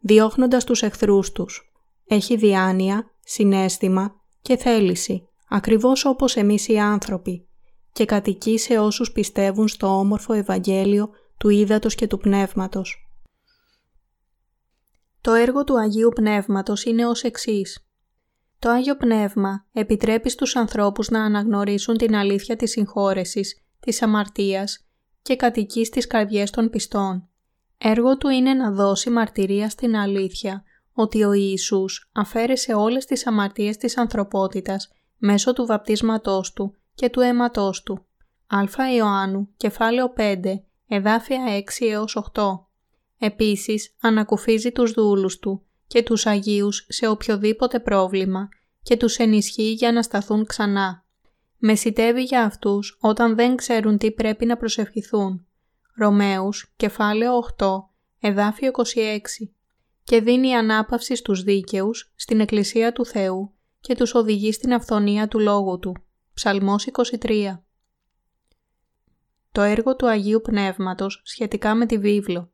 διώχνοντας 0.00 0.64
τους 0.64 0.82
εχθρούς 0.82 1.32
τους. 1.32 1.72
Έχει 2.06 2.36
διάνοια, 2.36 3.10
συνέστημα 3.24 4.14
και 4.42 4.56
θέληση, 4.56 5.28
ακριβώς 5.48 6.04
όπως 6.04 6.36
εμείς 6.36 6.68
οι 6.68 6.78
άνθρωποι, 6.78 7.48
και 7.92 8.04
κατοικεί 8.04 8.58
σε 8.58 8.78
όσους 8.78 9.12
πιστεύουν 9.12 9.68
στο 9.68 9.86
όμορφο 9.86 10.32
Ευαγγέλιο 10.32 11.10
του 11.38 11.48
Ήδατος 11.48 11.94
και 11.94 12.06
του 12.06 12.18
Πνεύματος. 12.18 13.10
Το 15.20 15.32
έργο 15.32 15.64
του 15.64 15.80
Αγίου 15.80 16.08
Πνεύματος 16.14 16.84
είναι 16.84 17.06
ως 17.06 17.22
εξής. 17.22 17.84
Το 18.58 18.70
Άγιο 18.70 18.96
Πνεύμα 18.96 19.66
επιτρέπει 19.72 20.30
στους 20.30 20.56
ανθρώπους 20.56 21.08
να 21.08 21.24
αναγνωρίσουν 21.24 21.96
την 21.96 22.14
αλήθεια 22.16 22.56
της 22.56 22.70
συγχώρεσης, 22.70 23.62
της 23.80 24.02
αμαρτίας 24.02 24.86
και 25.22 25.36
κατοικεί 25.36 25.84
στις 25.84 26.06
καρδιές 26.06 26.50
των 26.50 26.70
πιστών. 26.70 27.28
Έργο 27.78 28.16
του 28.16 28.28
είναι 28.28 28.54
να 28.54 28.70
δώσει 28.70 29.10
μαρτυρία 29.10 29.68
στην 29.68 29.96
αλήθεια 29.96 30.64
ότι 30.92 31.24
ο 31.24 31.32
Ιησούς 31.32 32.10
αφαίρεσε 32.12 32.74
όλες 32.74 33.04
τις 33.04 33.26
αμαρτίες 33.26 33.76
της 33.76 33.96
ανθρωπότητας 33.96 34.88
μέσω 35.16 35.52
του 35.52 35.66
βαπτίσματός 35.66 36.52
του 36.52 36.79
και 37.00 37.08
του 37.08 37.20
αίματός 37.20 37.82
του. 37.82 38.06
Α 38.46 38.94
Ιωάννου, 38.96 39.48
κεφάλαιο 39.56 40.12
5, 40.16 40.62
εδάφια 40.88 41.44
6 41.78 41.86
έως 41.90 42.16
8. 42.32 42.42
Επίσης, 43.18 43.94
ανακουφίζει 44.00 44.72
τους 44.72 44.92
δούλους 44.92 45.38
του 45.38 45.62
και 45.86 46.02
τους 46.02 46.26
Αγίους 46.26 46.86
σε 46.88 47.06
οποιοδήποτε 47.06 47.80
πρόβλημα 47.80 48.48
και 48.82 48.96
τους 48.96 49.16
ενισχύει 49.16 49.72
για 49.72 49.92
να 49.92 50.02
σταθούν 50.02 50.46
ξανά. 50.46 51.04
Μεσητεύει 51.58 52.22
για 52.22 52.44
αυτούς 52.44 52.98
όταν 53.00 53.34
δεν 53.34 53.56
ξέρουν 53.56 53.98
τι 53.98 54.10
πρέπει 54.10 54.46
να 54.46 54.56
προσευχηθούν. 54.56 55.46
Ρωμαίους, 55.96 56.72
κεφάλαιο 56.76 57.36
8, 57.36 57.66
εδάφιο 58.20 58.70
26 58.70 59.52
και 60.04 60.20
δίνει 60.20 60.54
ανάπαυση 60.54 61.16
στους 61.16 61.42
δίκαιους 61.42 62.12
στην 62.16 62.40
Εκκλησία 62.40 62.92
του 62.92 63.06
Θεού 63.06 63.52
και 63.80 63.94
τους 63.94 64.14
οδηγεί 64.14 64.52
στην 64.52 64.72
αυθονία 64.72 65.28
του 65.28 65.38
Λόγου 65.38 65.78
Του. 65.78 66.04
Ψαλμός 66.42 66.86
23 67.20 67.58
Το 69.52 69.60
έργο 69.60 69.96
του 69.96 70.08
Αγίου 70.08 70.40
Πνεύματος 70.40 71.20
σχετικά 71.24 71.74
με 71.74 71.86
τη 71.86 71.98
βίβλο 71.98 72.52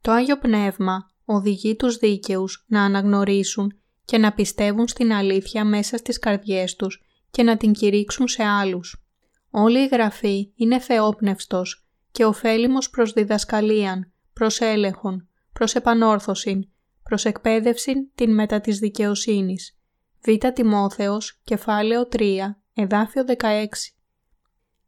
Το 0.00 0.12
Άγιο 0.12 0.38
Πνεύμα 0.38 1.10
οδηγεί 1.24 1.76
τους 1.76 1.96
δίκαιους 1.96 2.64
να 2.68 2.82
αναγνωρίσουν 2.82 3.80
και 4.04 4.18
να 4.18 4.32
πιστεύουν 4.32 4.88
στην 4.88 5.12
αλήθεια 5.12 5.64
μέσα 5.64 5.96
στις 5.96 6.18
καρδιές 6.18 6.76
τους 6.76 7.02
και 7.30 7.42
να 7.42 7.56
την 7.56 7.72
κηρύξουν 7.72 8.28
σε 8.28 8.42
άλλους. 8.42 9.06
Όλη 9.50 9.78
η 9.78 9.86
Γραφή 9.86 10.52
είναι 10.54 10.80
θεόπνευστος 10.80 11.86
και 12.10 12.24
ωφέλιμος 12.24 12.90
προς 12.90 13.12
διδασκαλίαν, 13.12 14.12
προς 14.32 14.60
έλεγχον, 14.60 15.28
προς 15.52 15.74
επανόρθωσιν, 15.74 16.68
προς 17.02 17.24
εκπαίδευσιν 17.24 18.10
την 18.14 18.34
μετά 18.34 18.60
της 18.60 18.78
δικαιοσύνης. 18.78 19.78
Β. 20.20 20.46
Τιμόθεος, 20.54 21.40
κεφάλαιο 21.44 22.08
3, 22.08 22.56
εδάφιο 22.76 23.24
16. 23.38 23.66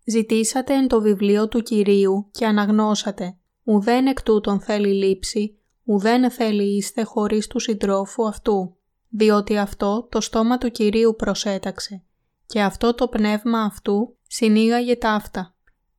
Ζητήσατε 0.04 0.74
εν 0.74 0.88
το 0.88 1.00
βιβλίο 1.00 1.48
του 1.48 1.62
Κυρίου 1.62 2.28
και 2.30 2.46
αναγνώσατε. 2.46 3.36
Ουδέν 3.64 4.06
εκ 4.06 4.22
τούτων 4.22 4.60
θέλει 4.60 5.04
λήψη, 5.04 5.58
ουδέν 5.84 6.30
θέλει 6.30 6.76
είστε 6.76 7.02
χωρίς 7.02 7.46
του 7.46 7.58
συντρόφου 7.58 8.28
αυτού, 8.28 8.76
διότι 9.08 9.58
αυτό 9.58 10.08
το 10.10 10.20
στόμα 10.20 10.58
του 10.58 10.70
Κυρίου 10.70 11.14
προσέταξε 11.16 12.02
και 12.48 12.62
αυτό 12.62 12.94
το 12.94 13.08
πνεύμα 13.08 13.62
αυτού 13.62 14.16
συνήγαγε 14.26 14.96
ταύτα. 14.96 15.54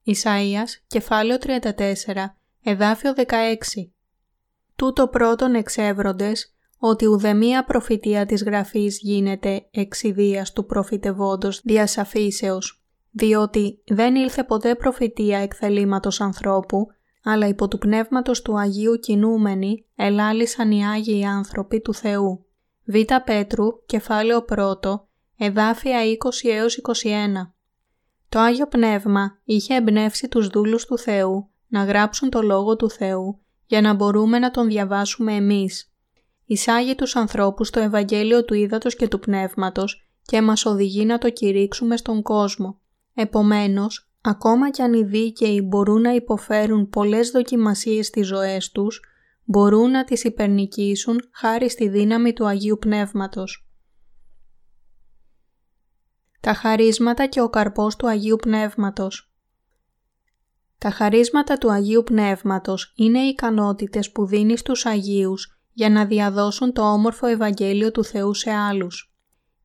Ισαΐας, 0.06 0.82
κεφάλαιο 0.88 1.38
34, 1.38 1.62
εδάφιο 2.64 3.14
16. 3.18 3.24
Τούτο 4.76 5.08
πρώτον 5.08 5.56
εξεύροντες 5.56 6.56
ότι 6.80 7.06
ουδεμία 7.06 7.64
προφητεία 7.64 8.26
της 8.26 8.44
Γραφής 8.44 9.00
γίνεται 9.00 9.68
εξιδίας 9.72 10.54
του 10.54 10.66
προφητευόντος 10.66 11.62
διασαφήσεως, 11.64 12.84
διότι 13.12 13.84
δεν 13.88 14.16
ήλθε 14.16 14.44
ποτέ 14.44 14.76
προφητεία 14.76 15.38
εκθελήματος 15.38 16.22
ανθρώπου, 16.22 16.88
αλλά 17.24 17.48
υπό 17.48 17.68
του 17.68 17.78
πνεύματος 17.78 18.42
του 18.42 18.60
Αγίου 18.60 18.96
κινούμενοι 18.96 19.86
ελάλησαν 19.96 20.72
οι 20.72 20.86
Άγιοι 20.86 21.26
άνθρωποι 21.26 21.82
του 21.82 21.94
Θεού. 21.94 22.46
Β. 22.86 22.96
Πέτρου, 23.26 23.86
κεφάλαιο 23.86 24.46
1, 24.48 25.08
εδάφια 25.38 26.00
20 26.04 26.50
έως 26.50 26.78
21. 26.78 27.54
Το 28.30 28.40
Άγιο 28.40 28.68
Πνεύμα 28.68 29.40
είχε 29.44 29.76
εμπνεύσει 29.76 30.28
τους 30.28 30.48
δούλους 30.48 30.86
του 30.86 30.98
Θεού 30.98 31.50
να 31.68 31.84
γράψουν 31.84 32.30
το 32.30 32.42
Λόγο 32.42 32.76
του 32.76 32.90
Θεού 32.90 33.40
για 33.66 33.82
να 33.82 33.94
μπορούμε 33.94 34.40
να 34.40 34.52
τον 34.52 34.68
διαβάσουμε 34.68 35.34
εμείς. 35.34 35.89
Εισάγει 36.52 36.96
τους 36.96 37.16
ανθρώπους 37.16 37.68
στο 37.68 37.80
Ευαγγέλιο 37.80 38.46
του 38.46 38.54
Ήδατος 38.54 38.96
και 38.96 39.08
του 39.08 39.20
Πνεύματος 39.20 40.10
και 40.22 40.42
μας 40.42 40.66
οδηγεί 40.66 41.06
να 41.06 41.18
το 41.18 41.30
κηρύξουμε 41.30 41.98
στον 41.98 42.22
κόσμο. 42.22 42.80
Επομένως, 43.14 44.10
Ακόμα 44.22 44.70
κι 44.70 44.82
αν 44.82 44.94
οι 44.94 45.04
δίκαιοι 45.04 45.62
μπορούν 45.66 46.02
να 46.02 46.12
υποφέρουν 46.12 46.90
πολλές 46.90 47.30
δοκιμασίες 47.30 48.08
στις 48.08 48.28
ζωές 48.28 48.72
τους, 48.72 49.02
μπορούν 49.44 49.92
να 49.92 50.04
τις 50.04 50.24
υπερνικήσουν 50.24 51.30
χάρη 51.32 51.70
στη 51.70 51.88
δύναμη 51.88 52.34
του 52.34 52.46
Αγίου 52.46 52.78
Πνεύματος. 52.80 53.70
Τα 56.40 56.54
χαρίσματα 56.54 57.26
και 57.26 57.42
ο 57.42 57.50
καρπός 57.50 57.96
του 57.96 58.08
Αγίου 58.08 58.36
Πνεύματος 58.36 59.34
Τα 60.78 60.90
χαρίσματα 60.90 61.58
του 61.58 61.72
Αγίου 61.72 62.04
Πνεύματος 62.04 62.94
είναι 62.96 63.20
οι 63.20 63.28
ικανότητες 63.28 64.12
που 64.12 64.26
δίνει 64.26 64.58
στους 64.58 64.86
Αγίους 64.86 65.59
για 65.80 65.90
να 65.90 66.06
διαδώσουν 66.06 66.74
το 66.74 66.82
όμορφο 66.82 67.28
Ευαγγέλιο 67.28 67.92
του 67.92 68.04
Θεού 68.04 68.34
σε 68.34 68.52
άλλους. 68.52 69.14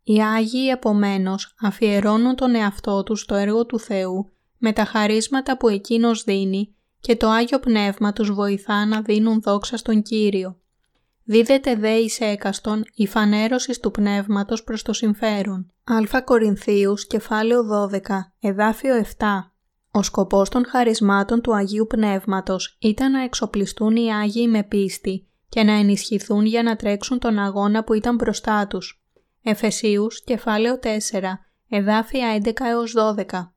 Οι 0.02 0.23
Άγιοι 0.23 0.68
επομένως 0.73 1.54
αφιερώνουν 1.61 2.35
τον 2.35 2.54
εαυτό 2.54 3.02
τους 3.02 3.21
στο 3.21 3.35
έργο 3.35 3.66
του 3.66 3.78
Θεού 3.78 4.33
με 4.59 4.73
τα 4.73 4.85
χαρίσματα 4.85 5.56
που 5.56 5.68
Εκείνος 5.68 6.25
δίνει 6.25 6.75
και 7.00 7.16
το 7.16 7.28
Άγιο 7.28 7.59
Πνεύμα 7.59 8.12
τους 8.12 8.33
βοηθά 8.33 8.87
να 8.87 9.00
δίνουν 9.00 9.40
δόξα 9.40 9.76
στον 9.76 10.02
Κύριο. 10.02 10.59
Δίδεται 11.25 11.75
δε 11.75 11.94
εις 11.94 12.21
έκαστον 12.21 12.85
η 12.94 13.06
φανέρωσης 13.06 13.80
του 13.80 13.90
Πνεύματος 13.90 14.64
προς 14.64 14.83
το 14.83 14.92
συμφέρον. 14.92 15.73
Α 15.85 16.23
Κορινθίους, 16.23 17.06
κεφάλαιο 17.06 17.62
12, 17.62 17.99
εδάφιο 18.40 18.94
7. 18.94 19.52
Ο 19.90 20.02
σκοπός 20.02 20.49
των 20.49 20.66
χαρισμάτων 20.66 21.40
του 21.40 21.54
Αγίου 21.54 21.87
Πνεύματος 21.87 22.76
ήταν 22.80 23.11
να 23.11 23.23
εξοπλιστούν 23.23 23.97
οι 23.97 24.12
Άγιοι 24.12 24.47
με 24.50 24.62
πίστη 24.62 25.28
και 25.54 25.62
να 25.62 25.73
ενισχυθούν 25.73 26.44
για 26.44 26.62
να 26.62 26.76
τρέξουν 26.76 27.18
τον 27.18 27.38
αγώνα 27.38 27.84
που 27.84 27.92
ήταν 27.94 28.14
μπροστά 28.14 28.66
τους. 28.66 29.02
Εφεσίους, 29.42 30.23
κεφάλαιο 30.25 30.78
4, 30.78 30.88
εδάφια 31.68 32.40
11 32.44 32.64
έως 32.64 32.92
12. 32.92 33.52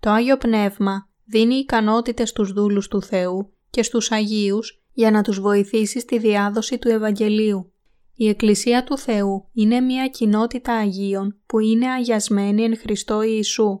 Το 0.00 0.10
Άγιο 0.10 0.36
Πνεύμα 0.36 1.08
δίνει 1.24 1.54
ικανότητες 1.54 2.28
στους 2.28 2.52
δούλους 2.52 2.88
του 2.88 3.02
Θεού 3.02 3.52
και 3.70 3.82
στους 3.82 4.12
Αγίους 4.12 4.82
για 4.92 5.10
να 5.10 5.22
τους 5.22 5.40
βοηθήσει 5.40 6.00
στη 6.00 6.18
διάδοση 6.18 6.78
του 6.78 6.88
Ευαγγελίου. 6.88 7.72
Η 8.14 8.28
Εκκλησία 8.28 8.84
του 8.84 8.98
Θεού 8.98 9.48
είναι 9.52 9.80
μια 9.80 10.06
κοινότητα 10.06 10.72
Αγίων 10.72 11.36
που 11.46 11.58
είναι 11.58 11.90
αγιασμένη 11.90 12.62
εν 12.62 12.78
Χριστώ 12.78 13.22
Ιησού. 13.22 13.80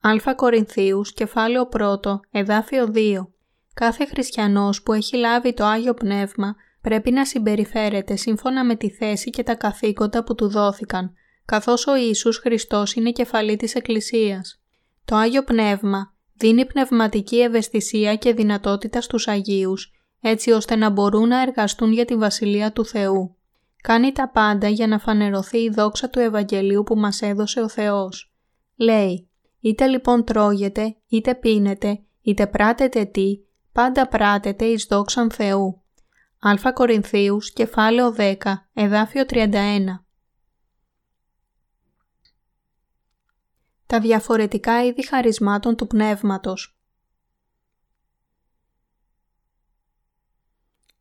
Α 0.00 0.34
Κορινθίους, 0.34 1.12
κεφάλαιο 1.12 1.68
1, 1.72 2.20
εδάφιο 2.30 2.92
2. 2.94 3.28
Κάθε 3.74 4.06
χριστιανός 4.06 4.82
που 4.82 4.92
έχει 4.92 5.16
λάβει 5.16 5.54
το 5.54 5.64
Άγιο 5.64 5.94
Πνεύμα 5.94 6.54
πρέπει 6.80 7.10
να 7.10 7.24
συμπεριφέρεται 7.24 8.16
σύμφωνα 8.16 8.64
με 8.64 8.74
τη 8.74 8.90
θέση 8.90 9.30
και 9.30 9.42
τα 9.42 9.54
καθήκοντα 9.54 10.24
που 10.24 10.34
του 10.34 10.48
δόθηκαν, 10.48 11.12
καθώς 11.44 11.86
ο 11.86 11.96
Ιησούς 11.96 12.36
Χριστός 12.36 12.94
είναι 12.94 13.10
κεφαλή 13.10 13.56
της 13.56 13.74
Εκκλησίας. 13.74 14.60
Το 15.04 15.16
Άγιο 15.16 15.44
Πνεύμα 15.44 16.14
δίνει 16.34 16.66
πνευματική 16.66 17.40
ευαισθησία 17.40 18.16
και 18.16 18.34
δυνατότητα 18.34 19.00
στους 19.00 19.28
Αγίους, 19.28 19.92
έτσι 20.20 20.50
ώστε 20.50 20.76
να 20.76 20.90
μπορούν 20.90 21.28
να 21.28 21.42
εργαστούν 21.42 21.92
για 21.92 22.04
τη 22.04 22.16
Βασιλεία 22.16 22.72
του 22.72 22.84
Θεού. 22.84 23.34
Κάνει 23.82 24.12
τα 24.12 24.28
πάντα 24.28 24.68
για 24.68 24.86
να 24.86 24.98
φανερωθεί 24.98 25.58
η 25.58 25.70
δόξα 25.70 26.10
του 26.10 26.18
Ευαγγελίου 26.18 26.82
που 26.82 26.96
μας 26.96 27.22
έδωσε 27.22 27.60
ο 27.60 27.68
Θεός. 27.68 28.32
Λέει, 28.76 29.28
είτε 29.60 29.86
λοιπόν 29.86 30.24
τρώγετε, 30.24 30.96
είτε 31.08 31.34
πίνετε, 31.34 32.00
είτε 32.22 32.46
πράτετε 32.46 33.04
τι, 33.04 33.40
πάντα 33.72 34.08
πράτετε 34.08 34.64
εις 34.64 34.86
δόξαν 34.90 35.30
Θεού. 35.30 35.82
Α 36.40 36.72
Κορινθίους, 36.72 37.52
κεφάλαιο 37.52 38.14
10, 38.16 38.36
εδάφιο 38.72 39.24
31. 39.26 40.04
Τα 43.86 44.00
διαφορετικά 44.00 44.84
είδη 44.84 45.06
χαρισμάτων 45.06 45.76
του 45.76 45.86
Πνεύματος 45.86 46.80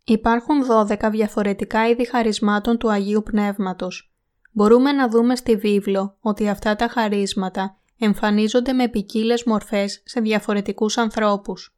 Υπάρχουν 0.04 0.66
12 0.70 1.10
διαφορετικά 1.12 1.88
είδη 1.90 2.06
χαρισμάτων 2.06 2.78
του 2.78 2.92
Αγίου 2.92 3.24
Πνεύματος. 3.24 4.14
Μπορούμε 4.52 4.92
να 4.92 5.10
δούμε 5.10 5.36
στη 5.36 5.56
βίβλο 5.56 6.18
ότι 6.22 6.50
αυτά 6.50 6.76
τα 6.76 6.88
χαρίσματα 6.88 7.78
εμφανίζονται 8.00 8.74
με 8.74 8.88
ποικίλες 8.88 9.44
μορφές 9.44 10.02
σε 10.06 10.20
διαφορετικούς 10.20 10.98
ανθρώπους. 10.98 11.76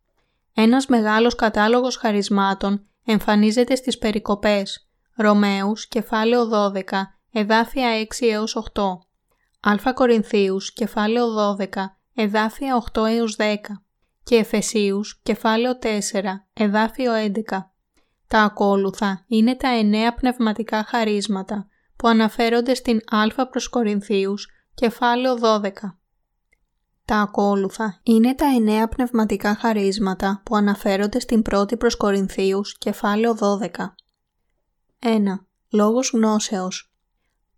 Ένας 0.53 0.88
μεγάλος 0.88 1.36
κατάλογος 1.36 1.96
χαρισμάτων 1.96 2.86
εμφανίζεται 3.05 3.75
στις 3.75 3.98
περικοπές 3.98 4.92
Ρωμαίους, 5.16 5.87
κεφάλαιο 5.87 6.46
12, 6.46 7.18
εδάφια 7.31 7.90
6 7.90 8.27
έως 8.27 8.55
8. 8.55 9.07
Α 9.59 9.94
Κορινθίους, 9.94 10.74
κεφάλαιο 10.74 11.27
12, 11.27 11.98
εδάφια 12.16 12.75
8 12.75 13.05
έως 13.05 13.35
10. 13.35 13.83
Και 14.24 14.35
Εφεσίους, 14.35 15.20
κεφάλαιο 15.24 15.77
4, 15.77 16.48
εδάφιο 16.53 17.14
11. 17.14 17.72
Τα 18.27 18.40
ακόλουθα 18.40 19.25
είναι 19.27 19.55
τα 19.55 19.68
εννέα 19.68 20.14
πνευματικά 20.14 20.83
χαρίσματα 20.83 21.68
που 21.96 22.07
αναφέρονται 22.07 22.74
στην 22.74 23.00
Α 23.09 23.48
προς 23.48 23.70
Κορινθίους, 23.70 24.48
κεφάλαιο 24.74 25.35
12. 25.35 26.00
Τα 27.12 27.20
ακόλουθα 27.20 28.00
είναι 28.04 28.36
τα 28.36 28.46
εννέα 28.46 28.88
πνευματικά 28.88 29.56
χαρίσματα 29.56 30.42
που 30.46 30.56
αναφέρονται 30.56 31.20
στην 31.20 31.42
πρώτη 31.42 31.78
προς 31.78 31.96
Κορινθίους, 31.96 32.78
κεφάλαιο 32.78 33.34
12. 33.34 33.96
1. 35.00 35.46
Λόγος 35.72 36.12
γνώσεως. 36.14 36.94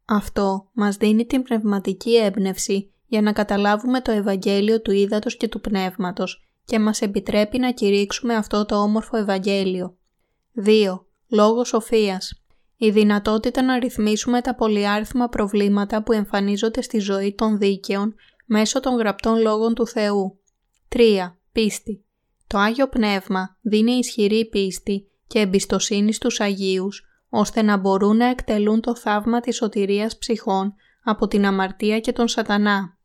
Αυτό 0.06 0.70
μας 0.74 0.96
δίνει 0.96 1.26
την 1.26 1.44
πνευματική 1.44 2.16
έμπνευση 2.16 2.94
για 3.06 3.22
να 3.22 3.34
καταλάβουμε 3.34 4.02
το 4.02 4.12
Ευαγγέλιο 4.12 4.82
του 4.82 4.92
Ήδατος 4.92 5.38
και 5.38 5.48
του 5.48 5.62
Πνεύματος 5.62 6.48
και 6.66 6.80
μας 6.80 7.02
επιτρέπει 7.02 7.60
να 7.60 7.72
κηρύξουμε 7.72 8.36
αυτό 8.36 8.66
το 8.66 8.76
όμορφο 8.76 9.18
Ευαγγέλιο. 9.18 9.98
2. 10.66 11.06
Λόγος 11.28 11.68
σοφίας. 11.68 12.44
Η 12.78 12.90
δυνατότητα 12.90 13.62
να 13.62 13.80
ρυθμίσουμε 13.80 14.42
τα 14.42 14.56
πολυάριθμα 14.56 15.28
προβλήματα 15.30 16.04
που 16.04 16.12
εμφανίζονται 16.12 16.82
στη 16.82 17.00
ζωή 17.00 17.34
των 17.36 17.58
δίκαιων 17.58 18.16
μέσω 18.54 18.80
των 18.80 18.98
γραπτών 18.98 19.42
λόγων 19.42 19.74
του 19.74 19.88
Θεού. 19.88 20.40
3. 20.90 21.38
Πίστη. 21.52 22.06
Το 22.48 22.58
Άγιο 22.58 22.88
Πνεύμα 22.88 23.58
δίνει 23.62 23.92
ισχυρή 23.92 24.46
πίστη 24.46 25.08
και 25.28 25.40
εμπιστοσύνη 25.40 26.14
στους 26.14 26.40
Αγίους, 26.40 27.04
ώστε 27.30 27.62
να 27.62 27.78
μπορούν 27.78 28.18
να 28.18 28.26
εκτελούν 28.26 28.82
το 28.82 28.96
θαύμα 28.96 29.40
της 29.40 29.56
σωτηρίας 29.56 30.18
ψυχών 30.18 30.74
από 31.04 31.28
την 31.28 31.46
αμαρτία 31.46 32.00
και 32.00 32.12
τον 32.12 32.28
σατανά. 32.28 32.98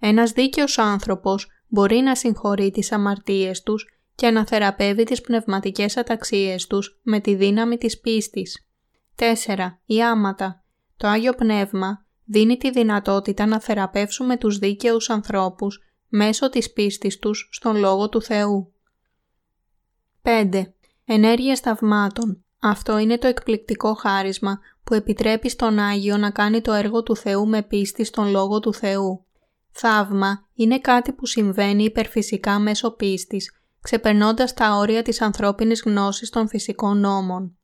Ένας 0.00 0.30
δίκαιος 0.30 0.78
άνθρωπος 0.78 1.48
μπορεί 1.68 1.96
να 1.96 2.14
συγχωρεί 2.14 2.70
τις 2.70 2.92
αμαρτίες 2.92 3.62
τους 3.62 3.86
και 4.14 4.30
να 4.30 4.46
θεραπεύει 4.46 5.04
τις 5.04 5.20
πνευματικές 5.20 5.96
αταξίες 5.96 6.66
τους 6.66 7.00
με 7.02 7.20
τη 7.20 7.34
δύναμη 7.34 7.76
της 7.76 8.00
πίστης. 8.00 8.68
4. 9.16 9.80
Η 9.86 10.02
άματα. 10.02 10.62
Το 10.96 11.08
Άγιο 11.08 11.32
Πνεύμα 11.32 12.06
δίνει 12.28 12.56
τη 12.56 12.70
δυνατότητα 12.70 13.46
να 13.46 13.60
θεραπεύσουμε 13.60 14.36
τους 14.36 14.58
δίκαιους 14.58 15.10
ανθρώπους 15.10 15.82
μέσω 16.08 16.50
της 16.50 16.72
πίστης 16.72 17.18
τους 17.18 17.48
στον 17.52 17.76
Λόγο 17.76 18.08
του 18.08 18.22
Θεού. 18.22 18.72
5. 20.22 20.62
Ενέργειες 21.04 21.60
θαυμάτων. 21.60 22.44
Αυτό 22.60 22.98
είναι 22.98 23.18
το 23.18 23.26
εκπληκτικό 23.26 23.94
χάρισμα 23.94 24.58
που 24.84 24.94
επιτρέπει 24.94 25.48
στον 25.48 25.78
Άγιο 25.78 26.16
να 26.16 26.30
κάνει 26.30 26.60
το 26.60 26.72
έργο 26.72 27.02
του 27.02 27.16
Θεού 27.16 27.48
με 27.48 27.62
πίστη 27.62 28.04
στον 28.04 28.30
Λόγο 28.30 28.60
του 28.60 28.74
Θεού. 28.74 29.24
Θαύμα 29.70 30.46
είναι 30.54 30.78
κάτι 30.78 31.12
που 31.12 31.26
συμβαίνει 31.26 31.84
υπερφυσικά 31.84 32.58
μέσω 32.58 32.90
πίστης 32.90 33.52
ξεπερνώντας 33.80 34.54
τα 34.54 34.76
όρια 34.76 35.02
της 35.02 35.20
ανθρώπινης 35.20 35.82
γνώσης 35.86 36.30
των 36.30 36.48
φυσικών 36.48 36.98
νόμων. 36.98 37.56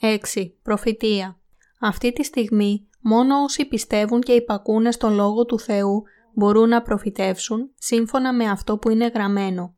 6. 0.00 0.18
Προφητεία. 0.62 1.38
Αυτή 1.80 2.12
τη 2.12 2.24
στιγμή 2.24 2.88
μόνο 3.08 3.42
όσοι 3.42 3.64
πιστεύουν 3.64 4.20
και 4.20 4.32
υπακούνε 4.32 4.90
στον 4.90 5.14
Λόγο 5.14 5.44
του 5.44 5.58
Θεού 5.58 6.02
μπορούν 6.34 6.68
να 6.68 6.82
προφητεύσουν 6.82 7.70
σύμφωνα 7.78 8.32
με 8.32 8.44
αυτό 8.44 8.78
που 8.78 8.90
είναι 8.90 9.10
γραμμένο. 9.14 9.74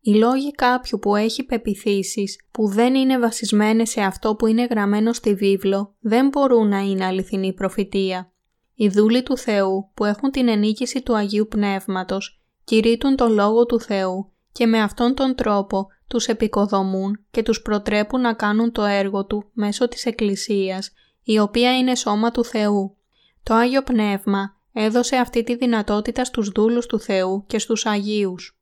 Οι 0.00 0.14
λόγοι 0.14 0.50
κάποιου 0.50 0.98
που 0.98 1.16
έχει 1.16 1.44
πεπιθήσεις 1.44 2.46
που 2.50 2.68
δεν 2.68 2.94
είναι 2.94 3.18
βασισμένες 3.18 3.90
σε 3.90 4.00
αυτό 4.00 4.34
που 4.34 4.46
είναι 4.46 4.66
γραμμένο 4.70 5.12
στη 5.12 5.34
βίβλο 5.34 5.94
δεν 6.00 6.28
μπορούν 6.28 6.68
να 6.68 6.78
είναι 6.78 7.04
αληθινή 7.04 7.52
προφητεία. 7.52 8.32
Οι 8.74 8.88
δούλοι 8.88 9.22
του 9.22 9.36
Θεού 9.36 9.90
που 9.94 10.04
έχουν 10.04 10.30
την 10.30 10.48
ενίκηση 10.48 11.02
του 11.02 11.16
Αγίου 11.16 11.46
Πνεύματος 11.48 12.42
κηρύττουν 12.64 13.16
τον 13.16 13.32
Λόγο 13.32 13.66
του 13.66 13.80
Θεού 13.80 14.32
και 14.52 14.66
με 14.66 14.80
αυτόν 14.80 15.14
τον 15.14 15.34
τρόπο 15.34 15.86
τους 16.06 16.26
επικοδομούν 16.26 17.24
και 17.30 17.42
τους 17.42 17.62
προτρέπουν 17.62 18.20
να 18.20 18.32
κάνουν 18.34 18.72
το 18.72 18.82
έργο 18.82 19.26
του 19.26 19.44
μέσω 19.52 19.88
της 19.88 20.06
Εκκλησίας, 20.06 20.92
η 21.22 21.38
οποία 21.38 21.78
είναι 21.78 21.94
σώμα 21.94 22.30
του 22.30 22.44
Θεού. 22.44 22.96
Το 23.42 23.54
Άγιο 23.54 23.82
Πνεύμα 23.82 24.56
έδωσε 24.72 25.16
αυτή 25.16 25.44
τη 25.44 25.56
δυνατότητα 25.56 26.24
στους 26.24 26.48
δούλους 26.48 26.86
του 26.86 27.00
Θεού 27.00 27.44
και 27.46 27.58
στους 27.58 27.86
Αγίους. 27.86 28.58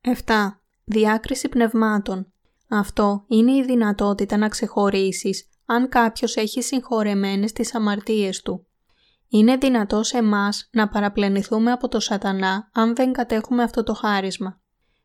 7. 0.00 0.60
Διάκριση 0.84 1.48
πνευμάτων. 1.48 2.32
Αυτό 2.68 3.24
είναι 3.28 3.52
η 3.52 3.64
δυνατότητα 3.64 4.36
να 4.36 4.48
ξεχωρίσεις 4.48 5.48
αν 5.66 5.88
κάποιος 5.88 6.36
έχει 6.36 6.62
συγχωρεμένες 6.62 7.52
τις 7.52 7.74
αμαρτίες 7.74 8.42
του. 8.42 8.66
Είναι 9.28 9.56
δυνατό 9.56 10.02
σε 10.02 10.18
εμάς 10.18 10.68
να 10.72 10.88
παραπλανηθούμε 10.88 11.72
από 11.72 11.88
το 11.88 12.00
σατανά 12.00 12.70
αν 12.72 12.94
δεν 12.94 13.12
κατέχουμε 13.12 13.62
αυτό 13.62 13.82
το 13.82 13.94
χάρισμα. 13.94 14.60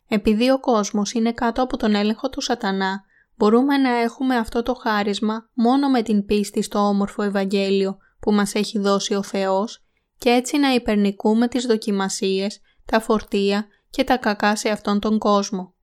Επειδή 0.08 0.50
ο 0.50 0.60
κόσμος 0.60 1.14
είναι 1.14 1.32
κάτω 1.32 1.62
από 1.62 1.78
τον 1.78 1.96
έλεγχο 1.96 2.30
του 2.30 2.42
σατανά, 2.42 3.04
μπορούμε 3.44 3.78
να 3.78 3.90
έχουμε 3.90 4.36
αυτό 4.36 4.64
το 4.64 4.74
χάρισμα 4.74 5.50
μόνο 5.54 5.90
με 5.90 6.02
την 6.02 6.26
πίστη 6.26 6.62
στο 6.62 6.80
όμορφο 6.80 7.22
Ευαγγέλιο 7.22 7.98
που 8.20 8.34
μας 8.34 8.54
έχει 8.54 8.80
δώσει 8.80 9.14
ο 9.14 9.24
Θεός 9.24 9.86
και 10.18 10.30
έτσι 10.30 10.58
να 10.58 10.74
υπερνικούμε 10.74 11.48
τις 11.48 11.66
δοκιμασίες, 11.66 12.62
τα 12.86 13.00
φορτία 13.00 13.68
και 13.90 14.04
τα 14.04 14.18
κακά 14.18 14.56
σε 14.56 14.70
αυτόν 14.70 15.00
τον 15.00 15.18
κόσμο. 15.18 15.74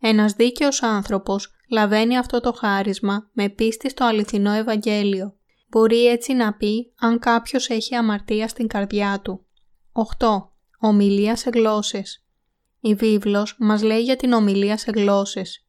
Ένας 0.00 0.32
δίκαιος 0.32 0.82
άνθρωπος 0.82 1.50
λαβαίνει 1.70 2.18
αυτό 2.18 2.40
το 2.40 2.52
χάρισμα 2.52 3.30
με 3.32 3.48
πίστη 3.48 3.90
στο 3.90 4.04
αληθινό 4.04 4.52
Ευαγγέλιο. 4.52 5.34
Μπορεί 5.68 6.06
έτσι 6.06 6.32
να 6.32 6.54
πει 6.54 6.92
αν 6.98 7.18
κάποιος 7.18 7.68
έχει 7.68 7.94
αμαρτία 7.94 8.48
στην 8.48 8.66
καρδιά 8.66 9.20
του. 9.22 9.46
8. 9.92 10.28
Ομιλία 10.78 11.36
σε 11.36 11.50
γλώσσες. 11.50 12.24
Η 12.80 12.94
βίβλος 12.94 13.56
μας 13.58 13.82
λέει 13.82 14.02
για 14.02 14.16
την 14.16 14.32
ομιλία 14.32 14.76
σε 14.76 14.90
γλώσσες. 14.94 15.67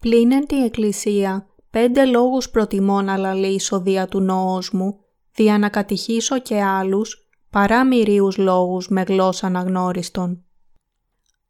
Πλην 0.00 0.46
την 0.46 0.62
Εκκλησία, 0.62 1.46
πέντε 1.70 2.04
λόγους 2.04 2.50
προτιμώ 2.50 3.02
να 3.02 3.16
λαλήσω 3.16 3.80
δια 3.80 4.06
του 4.06 4.20
νόος 4.20 4.70
μου, 4.72 5.00
δια 5.34 5.58
να 5.58 5.68
κατηχήσω 5.68 6.38
και 6.38 6.62
άλλους, 6.62 7.28
παρά 7.50 7.84
μυρίους 7.84 8.36
λόγους 8.36 8.88
με 8.88 9.02
γλώσσα 9.02 9.46
αναγνώριστον. 9.46 10.44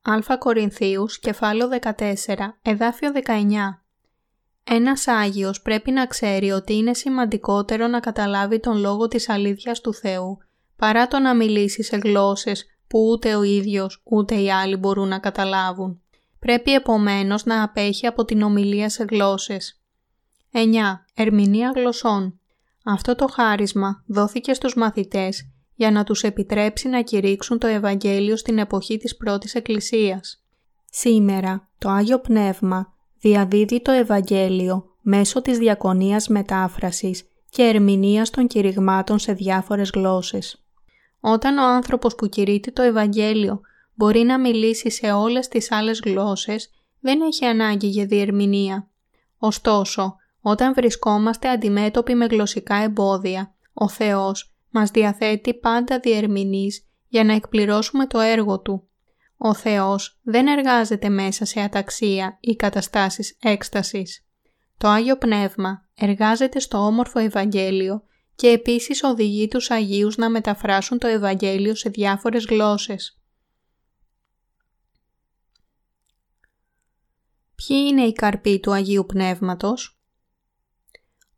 Α 0.03 0.39
Κορινθίους, 0.39 1.19
κεφάλαιο 1.19 1.69
14, 1.69 2.59
εδάφιο 2.63 3.13
19. 3.13 3.85
Ένας 4.65 5.07
Άγιος 5.07 5.63
πρέπει 5.63 5.91
να 5.91 6.07
ξέρει 6.07 6.51
ότι 6.51 6.75
είναι 6.75 6.95
σημαντικότερο 6.95 7.87
να 7.87 8.01
καταλάβει 8.01 8.61
τον 8.61 8.77
λόγο 8.77 9.09
της 9.09 9.29
αλήθειας 9.29 9.81
του 9.81 9.95
Θεού, 9.95 10.39
παρά 10.77 11.07
το 11.07 11.19
να 11.19 11.35
μιλήσει 11.35 11.83
σε 11.83 11.97
γλώσσες 11.97 12.65
που 12.87 13.09
ούτε 13.11 13.35
ο 13.35 13.43
ίδιος 13.43 14.03
ούτε 14.05 14.35
οι 14.35 14.51
άλλοι 14.53 14.77
μπορούν 14.77 15.09
να 15.09 15.19
καταλάβουν. 15.19 16.01
Πρέπει 16.47 16.75
επομένως 16.75 17.45
να 17.45 17.63
απέχει 17.63 18.07
από 18.07 18.25
την 18.25 18.43
ομιλία 18.43 18.89
σε 18.89 19.05
γλώσσες. 19.11 19.81
9. 20.53 20.59
Ερμηνεία 21.15 21.73
γλωσσών. 21.75 22.41
Αυτό 22.85 23.15
το 23.15 23.27
χάρισμα 23.27 24.03
δόθηκε 24.07 24.55
στους 24.55 24.75
μαθητές 24.75 25.51
για 25.75 25.91
να 25.91 26.05
τους 26.05 26.23
επιτρέψει 26.23 26.89
να 26.89 27.03
κηρύξουν 27.03 27.59
το 27.59 27.67
Ευαγγέλιο 27.67 28.37
στην 28.37 28.59
εποχή 28.59 28.97
της 28.97 29.17
πρώτης 29.17 29.55
Εκκλησίας. 29.55 30.45
Σήμερα 30.91 31.69
το 31.79 31.89
Άγιο 31.89 32.19
Πνεύμα 32.21 32.93
διαδίδει 33.21 33.83
το 33.83 33.91
Ευαγγέλιο 33.91 34.97
μέσω 35.01 35.43
της 35.43 35.59
διακονίας 35.59 36.29
μετάφρασης 36.29 37.25
και 37.51 37.63
ερμηνείας 37.63 38.31
των 38.31 38.47
κηρυγμάτων 38.47 39.19
σε 39.19 39.33
διάφορες 39.33 39.91
γλώσσες. 39.95 40.65
Όταν 41.21 41.59
ο 41.59 41.65
άνθρωπος 41.65 42.15
που 42.15 42.29
κηρύττει 42.29 42.73
το 42.73 42.83
Ευαγγέλιο 42.83 43.61
μπορεί 43.97 44.23
να 44.23 44.39
μιλήσει 44.39 44.91
σε 44.91 45.13
όλες 45.13 45.49
τις 45.49 45.73
άλλες 45.73 46.01
γλώσσες, 46.05 46.71
δεν 47.01 47.21
έχει 47.21 47.45
ανάγκη 47.45 47.87
για 47.87 48.07
διερμηνία. 48.07 48.91
Ωστόσο, 49.39 50.17
όταν 50.41 50.75
βρισκόμαστε 50.75 51.49
αντιμέτωποι 51.49 52.15
με 52.15 52.25
γλωσσικά 52.25 52.75
εμπόδια, 52.75 53.55
ο 53.73 53.89
Θεός 53.89 54.55
μας 54.71 54.91
διαθέτει 54.91 55.55
πάντα 55.55 55.99
διερμηνείς 55.99 56.87
για 57.09 57.25
να 57.25 57.33
εκπληρώσουμε 57.33 58.07
το 58.07 58.19
έργο 58.19 58.61
Του. 58.61 58.89
Ο 59.37 59.55
Θεός 59.55 60.21
δεν 60.23 60.47
εργάζεται 60.47 61.09
μέσα 61.09 61.45
σε 61.45 61.61
αταξία 61.61 62.39
ή 62.41 62.57
καταστάσεις 62.57 63.37
έκστασης. 63.41 64.27
Το 64.79 64.89
Άγιο 64.89 65.17
Πνεύμα 65.17 65.89
εργάζεται 65.95 66.61
στο 66.61 66.79
όμορφο 66.79 67.19
Ευαγγέλιο 67.19 68.03
και 68.35 68.49
επίσης 68.49 69.03
οδηγεί 69.03 69.49
τους 69.49 69.71
Αγίους 69.71 70.17
να 70.17 70.31
μεταφράσουν 70.31 70.99
το 70.99 71.07
Ευαγγέλιο 71.07 71.75
σε 71.75 71.89
διάφορες 71.89 72.45
γλώσσες. 72.45 73.16
Ποιοι 77.57 77.87
είναι 77.89 78.03
οι 78.03 78.13
καρποί 78.13 78.61
του 78.61 78.73
Αγίου 78.73 79.07
Πνεύματος; 79.07 80.01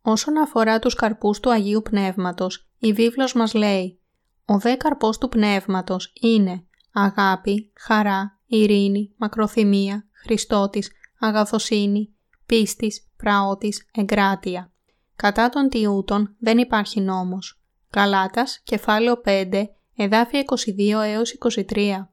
Όσον 0.02 0.38
αφορά 0.38 0.78
τους 0.78 0.94
καρπούς 0.94 1.40
του 1.40 1.50
Αγίου 1.50 1.82
Πνεύματος, 1.82 2.70
η 2.78 2.92
βίβλος 2.92 3.32
μας 3.32 3.54
λέει 3.54 4.00
«Ο 4.44 4.58
δε 4.58 4.74
καρπός 4.74 5.18
του 5.18 5.28
Πνεύματος 5.28 6.12
είναι 6.20 6.66
αγάπη, 6.92 7.72
χαρά, 7.78 8.40
ειρήνη, 8.46 9.14
μακροθυμία, 9.16 10.08
χριστότης, 10.12 10.90
αγαθοσύνη, 11.18 12.14
πίστης, 12.46 13.08
πραότης, 13.16 13.88
εγκράτεια. 13.92 14.72
Κατά 15.16 15.48
των 15.48 15.68
τιούτων 15.68 16.36
δεν 16.38 16.58
υπάρχει 16.58 17.00
νόμος. 17.00 17.62
Καλάτας, 17.90 18.60
κεφάλαιο 18.64 19.20
5, 19.24 19.68
εδάφια 19.96 20.40
22 20.40 21.00
έως 21.00 21.30
23. 21.30 22.12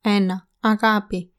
1. 0.00 0.48
Αγάπη. 0.60 1.35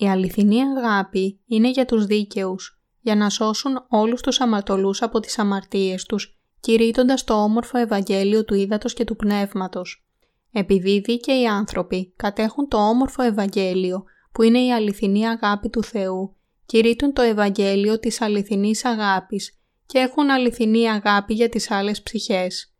Η 0.00 0.08
αληθινή 0.08 0.60
αγάπη 0.62 1.40
είναι 1.46 1.70
για 1.70 1.84
τους 1.84 2.06
δίκαιους, 2.06 2.80
για 3.00 3.16
να 3.16 3.30
σώσουν 3.30 3.86
όλους 3.88 4.22
τους 4.22 4.40
αμαρτωλούς 4.40 5.02
από 5.02 5.20
τις 5.20 5.38
αμαρτίες 5.38 6.04
τους, 6.04 6.38
κηρύττοντας 6.60 7.24
το 7.24 7.34
όμορφο 7.34 7.78
Ευαγγέλιο 7.78 8.44
του 8.44 8.54
Ήδατος 8.54 8.94
και 8.94 9.04
του 9.04 9.16
Πνεύματος. 9.16 10.06
Επειδή 10.52 10.90
οι 10.90 11.00
δίκαιοι 11.00 11.46
άνθρωποι 11.46 12.12
κατέχουν 12.16 12.68
το 12.68 12.76
όμορφο 12.88 13.22
Ευαγγέλιο, 13.22 14.04
που 14.32 14.42
είναι 14.42 14.58
η 14.58 14.72
αληθινή 14.72 15.28
αγάπη 15.28 15.68
του 15.68 15.82
Θεού, 15.82 16.36
κηρύττουν 16.66 17.12
το 17.12 17.22
Ευαγγέλιο 17.22 17.98
της 17.98 18.20
αληθινής 18.20 18.84
αγάπης 18.84 19.58
και 19.86 19.98
έχουν 19.98 20.30
αληθινή 20.30 20.90
αγάπη 20.90 21.34
για 21.34 21.48
τις 21.48 21.70
άλλες 21.70 22.02
ψυχές. 22.02 22.74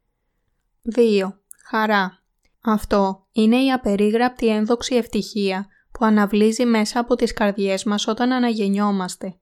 2. 0.96 1.40
Χαρά. 1.68 2.22
Αυτό 2.61 3.26
είναι 3.33 3.57
η 3.57 3.72
απερίγραπτη 3.72 4.48
ένδοξη 4.48 4.94
ευτυχία 4.94 5.66
που 5.98 6.04
αναβλύζει 6.04 6.64
μέσα 6.64 7.00
από 7.00 7.14
τις 7.14 7.32
καρδιές 7.32 7.84
μας 7.84 8.06
όταν 8.06 8.32
αναγεννιόμαστε. 8.32 9.37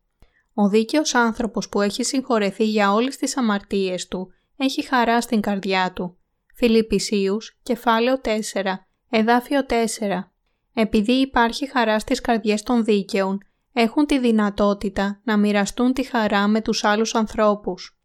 Ο 0.55 0.69
δίκαιος 0.69 1.15
άνθρωπος 1.15 1.69
που 1.69 1.81
έχει 1.81 2.03
συγχωρεθεί 2.03 2.65
για 2.65 2.93
όλες 2.93 3.17
τις 3.17 3.37
αμαρτίες 3.37 4.09
του 4.09 4.33
έχει 4.57 4.87
χαρά 4.87 5.21
στην 5.21 5.41
καρδιά 5.41 5.93
του. 5.93 6.17
Φιλιππισίους, 6.55 7.59
κεφάλαιο 7.63 8.21
4, 8.21 8.89
εδάφιο 9.11 9.67
4. 9.67 10.33
Επειδή 10.75 11.13
υπάρχει 11.13 11.71
χαρά 11.71 11.99
στις 11.99 12.21
καρδιές 12.21 12.63
των 12.63 12.85
δίκαιων, 12.85 13.39
έχουν 13.73 14.07
τη 14.07 14.19
δυνατότητα 14.19 15.21
να 15.25 15.37
μοιραστούν 15.37 15.93
τη 15.93 16.03
χαρά 16.03 16.47
με 16.47 16.61
τους 16.61 16.85
άλλους 16.85 17.15
ανθρώπους. 17.15 17.99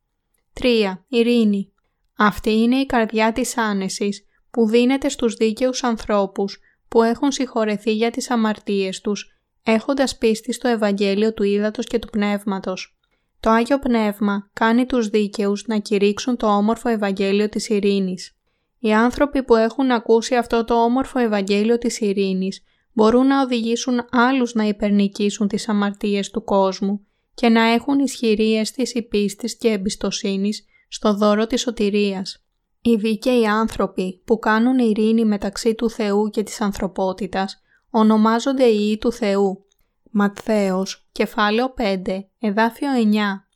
3. 0.53 1.05
Ειρήνη. 1.07 1.71
Αυτή 2.17 2.51
είναι 2.51 2.75
η 2.75 2.85
καρδιά 2.85 3.31
της 3.31 3.57
άνεσης 3.57 4.25
που 4.51 4.67
δίνεται 4.67 5.09
στους 5.09 5.33
δίκαιους 5.35 5.83
ανθρώπους 5.83 6.59
που 6.91 7.03
έχουν 7.03 7.31
συγχωρεθεί 7.31 7.93
για 7.93 8.11
τις 8.11 8.29
αμαρτίες 8.29 9.01
τους, 9.01 9.39
έχοντας 9.63 10.17
πίστη 10.17 10.53
στο 10.53 10.67
Ευαγγέλιο 10.67 11.33
του 11.33 11.43
Ήδατος 11.43 11.85
και 11.85 11.99
του 11.99 12.09
Πνεύματος. 12.09 12.97
Το 13.39 13.49
Άγιο 13.49 13.79
Πνεύμα 13.79 14.49
κάνει 14.53 14.85
τους 14.85 15.07
δίκαιους 15.07 15.67
να 15.67 15.77
κηρύξουν 15.77 16.37
το 16.37 16.47
όμορφο 16.47 16.89
Ευαγγέλιο 16.89 17.49
της 17.49 17.69
Ειρήνης. 17.69 18.37
Οι 18.79 18.93
άνθρωποι 18.93 19.43
που 19.43 19.55
έχουν 19.55 19.91
ακούσει 19.91 20.35
αυτό 20.35 20.63
το 20.63 20.83
όμορφο 20.83 21.19
Ευαγγέλιο 21.19 21.77
της 21.77 21.99
Ειρήνης 21.99 22.63
μπορούν 22.93 23.27
να 23.27 23.41
οδηγήσουν 23.41 24.05
άλλους 24.11 24.53
να 24.53 24.63
υπερνικήσουν 24.63 25.47
τις 25.47 25.69
αμαρτίες 25.69 26.29
του 26.29 26.43
κόσμου 26.43 27.05
και 27.33 27.49
να 27.49 27.61
έχουν 27.61 27.99
ισχυρή 27.99 28.57
αίσθηση 28.57 29.01
πίστης 29.01 29.57
και 29.57 29.67
εμπιστοσύνης 29.67 30.65
στο 30.87 31.13
δώρο 31.13 31.47
της 31.47 31.61
σωτηρίας. 31.61 32.40
Οι 32.81 32.95
δίκαιοι 32.95 33.47
άνθρωποι 33.47 34.21
που 34.25 34.39
κάνουν 34.39 34.77
ειρήνη 34.77 35.25
μεταξύ 35.25 35.75
του 35.75 35.89
Θεού 35.89 36.29
και 36.29 36.43
της 36.43 36.61
ανθρωπότητας 36.61 37.61
ονομάζονται 37.89 38.63
οι 38.63 38.97
του 38.97 39.11
Θεού. 39.11 39.65
Ματθαίος, 40.11 41.07
κεφάλαιο 41.11 41.73
5, 41.77 42.29
εδάφιο 42.39 42.89
9 42.91 43.47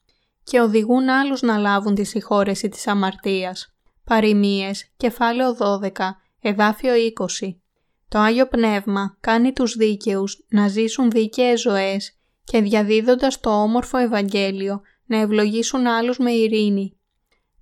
και 0.44 0.60
οδηγούν 0.60 1.10
άλλους 1.10 1.42
να 1.42 1.58
λάβουν 1.58 1.96
τη 1.96 2.04
συγχώρεση 2.04 2.70
της 2.70 2.88
αμαρτίας. 2.88 3.76
Παριμίες, 4.04 4.94
κεφάλαιο 4.98 5.54
12, 5.54 5.90
εδάφιο 6.42 6.94
20 6.94 7.56
το 8.16 8.22
Άγιο 8.22 8.48
Πνεύμα 8.48 9.18
κάνει 9.20 9.54
τους 9.54 9.76
δίκαιους 9.76 10.46
να 10.50 10.68
ζήσουν 10.68 11.10
δίκαιες 11.10 11.62
ζωές 11.62 12.20
και 12.44 12.62
διαδίδοντας 12.62 13.40
το 13.40 13.62
όμορφο 13.62 13.98
Ευαγγέλιο 13.98 14.82
να 15.06 15.18
ευλογήσουν 15.18 15.88
άλλους 15.88 16.18
με 16.18 16.32
ειρήνη. 16.32 16.98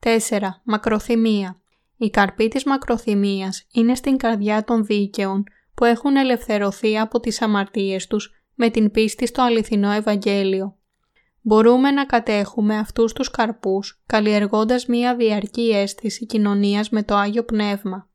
4. 0.04 0.62
Μακροθυμία. 0.64 1.62
Η 1.98 2.10
καρπή 2.10 2.48
της 2.48 2.64
μακροθυμίας 2.64 3.68
είναι 3.74 3.96
στην 3.96 4.18
καρδιά 4.18 4.64
των 4.64 4.86
δίκαιων 4.86 5.44
που 5.74 5.86
έχουν 5.86 6.16
ελευθερωθεί 6.16 7.00
από 7.00 7.20
τις 7.20 7.42
αμαρτίες 7.42 8.08
τους 8.08 8.32
με 8.56 8.70
την 8.70 8.92
πίστη 8.92 9.28
στο 9.28 9.42
αληθινό 9.42 9.92
Ευαγγέλιο. 9.92 10.78
Μπορούμε 11.42 11.92
να 11.92 12.06
κατέχουμε 12.06 12.78
αυτούς 12.78 13.14
τους 13.14 13.30
καρπούς 13.30 14.04
καλλιεργώντας 14.06 14.86
μία 14.86 15.16
διαρκή 15.16 15.70
αίσθηση 15.74 16.26
κοινωνίας 16.26 16.90
με 16.90 17.04
το 17.04 17.16
Άγιο 17.16 17.44
Πνεύμα 17.44 18.08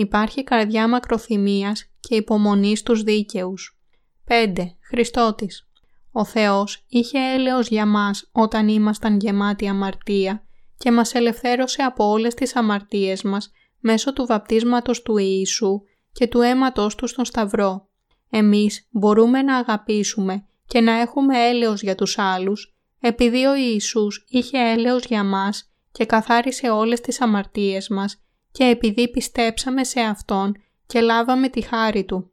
υπάρχει 0.00 0.44
καρδιά 0.44 0.88
μακροθυμίας 0.88 1.90
και 2.00 2.14
υπομονή 2.14 2.76
στους 2.76 3.02
δίκαιους. 3.02 3.78
5. 4.24 4.76
Χριστότης 4.80 5.68
Ο 6.12 6.24
Θεός 6.24 6.84
είχε 6.88 7.18
έλεος 7.18 7.68
για 7.68 7.86
μας 7.86 8.28
όταν 8.32 8.68
ήμασταν 8.68 9.16
γεμάτοι 9.16 9.68
αμαρτία 9.68 10.47
και 10.78 10.92
μας 10.92 11.14
ελευθέρωσε 11.14 11.82
από 11.82 12.04
όλες 12.04 12.34
τις 12.34 12.56
αμαρτίες 12.56 13.22
μας 13.22 13.50
μέσω 13.80 14.12
του 14.12 14.26
βαπτίσματος 14.26 15.02
του 15.02 15.16
Ιησού 15.16 15.80
και 16.12 16.26
του 16.26 16.40
αίματος 16.40 16.94
του 16.94 17.06
στον 17.06 17.24
Σταυρό. 17.24 17.88
Εμείς 18.30 18.88
μπορούμε 18.90 19.42
να 19.42 19.56
αγαπήσουμε 19.56 20.46
και 20.66 20.80
να 20.80 20.92
έχουμε 20.92 21.48
έλεος 21.48 21.82
για 21.82 21.94
τους 21.94 22.18
άλλους, 22.18 22.76
επειδή 23.00 23.44
ο 23.44 23.54
Ιησούς 23.54 24.24
είχε 24.28 24.58
έλεος 24.58 25.04
για 25.04 25.24
μας 25.24 25.72
και 25.92 26.04
καθάρισε 26.04 26.70
όλες 26.70 27.00
τις 27.00 27.20
αμαρτίες 27.20 27.88
μας 27.88 28.22
και 28.52 28.64
επειδή 28.64 29.10
πιστέψαμε 29.10 29.84
σε 29.84 30.00
Αυτόν 30.00 30.54
και 30.86 31.00
λάβαμε 31.00 31.48
τη 31.48 31.60
χάρη 31.60 32.04
Του. 32.04 32.32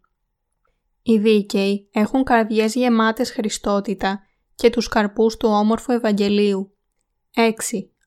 Οι 1.01 1.17
δίκαιοι 1.17 1.89
έχουν 1.91 2.23
καρδιές 2.23 2.75
γεμάτες 2.75 3.31
χριστότητα 3.31 4.21
και 4.55 4.69
τους 4.69 4.87
καρπούς 4.87 5.37
του 5.37 5.49
όμορφου 5.49 5.91
Ευαγγελίου. 5.91 6.77
6. 7.35 7.51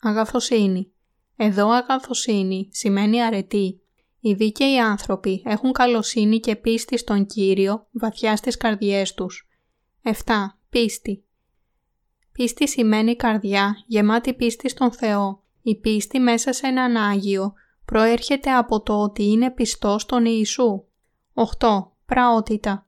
Αγαθοσύνη. 0.01 0.93
Εδώ 1.37 1.69
αγαθοσύνη 1.69 2.69
σημαίνει 2.73 3.23
αρετή. 3.23 3.81
Οι 4.21 4.35
δίκαιοι 4.35 4.79
άνθρωποι 4.79 5.43
έχουν 5.47 5.73
καλοσύνη 5.73 6.41
και 6.41 6.57
πίστη 6.57 6.99
στον 6.99 7.27
Κύριο 7.27 7.87
βαθιά 7.91 8.37
στις 8.37 8.57
καρδιές 8.57 9.15
τους. 9.15 9.49
7. 10.03 10.13
Πίστη. 10.71 11.25
Πίστη 12.33 12.69
σημαίνει 12.69 13.17
καρδιά 13.17 13.85
γεμάτη 13.87 14.35
πίστη 14.35 14.69
στον 14.69 14.93
Θεό. 14.93 15.43
Η 15.63 15.77
πίστη 15.77 16.19
μέσα 16.19 16.53
σε 16.53 16.67
έναν 16.67 16.97
Άγιο 16.97 17.53
προέρχεται 17.85 18.51
από 18.53 18.81
το 18.81 19.03
ότι 19.03 19.23
είναι 19.23 19.51
πιστός 19.51 20.03
στον 20.03 20.25
Ιησού. 20.25 20.85
8. 21.35 21.93
Πραότητα. 22.07 22.87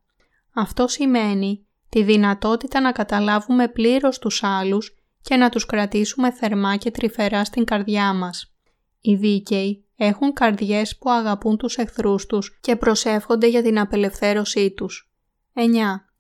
Αυτό 0.52 0.88
σημαίνει 0.88 1.66
τη 1.88 2.02
δυνατότητα 2.02 2.80
να 2.80 2.92
καταλάβουμε 2.92 3.68
πλήρως 3.68 4.18
τους 4.18 4.42
άλλους 4.42 4.99
και 5.22 5.36
να 5.36 5.48
τους 5.48 5.66
κρατήσουμε 5.66 6.32
θερμά 6.32 6.76
και 6.76 6.90
τρυφερά 6.90 7.44
στην 7.44 7.64
καρδιά 7.64 8.12
μας. 8.12 8.54
Οι 9.00 9.14
δίκαιοι 9.14 9.84
έχουν 9.96 10.32
καρδιές 10.32 10.98
που 10.98 11.10
αγαπούν 11.10 11.56
τους 11.56 11.76
εχθρούς 11.76 12.26
τους 12.26 12.58
και 12.60 12.76
προσεύχονται 12.76 13.46
για 13.46 13.62
την 13.62 13.78
απελευθέρωσή 13.78 14.70
τους. 14.70 15.10
9. 15.54 15.60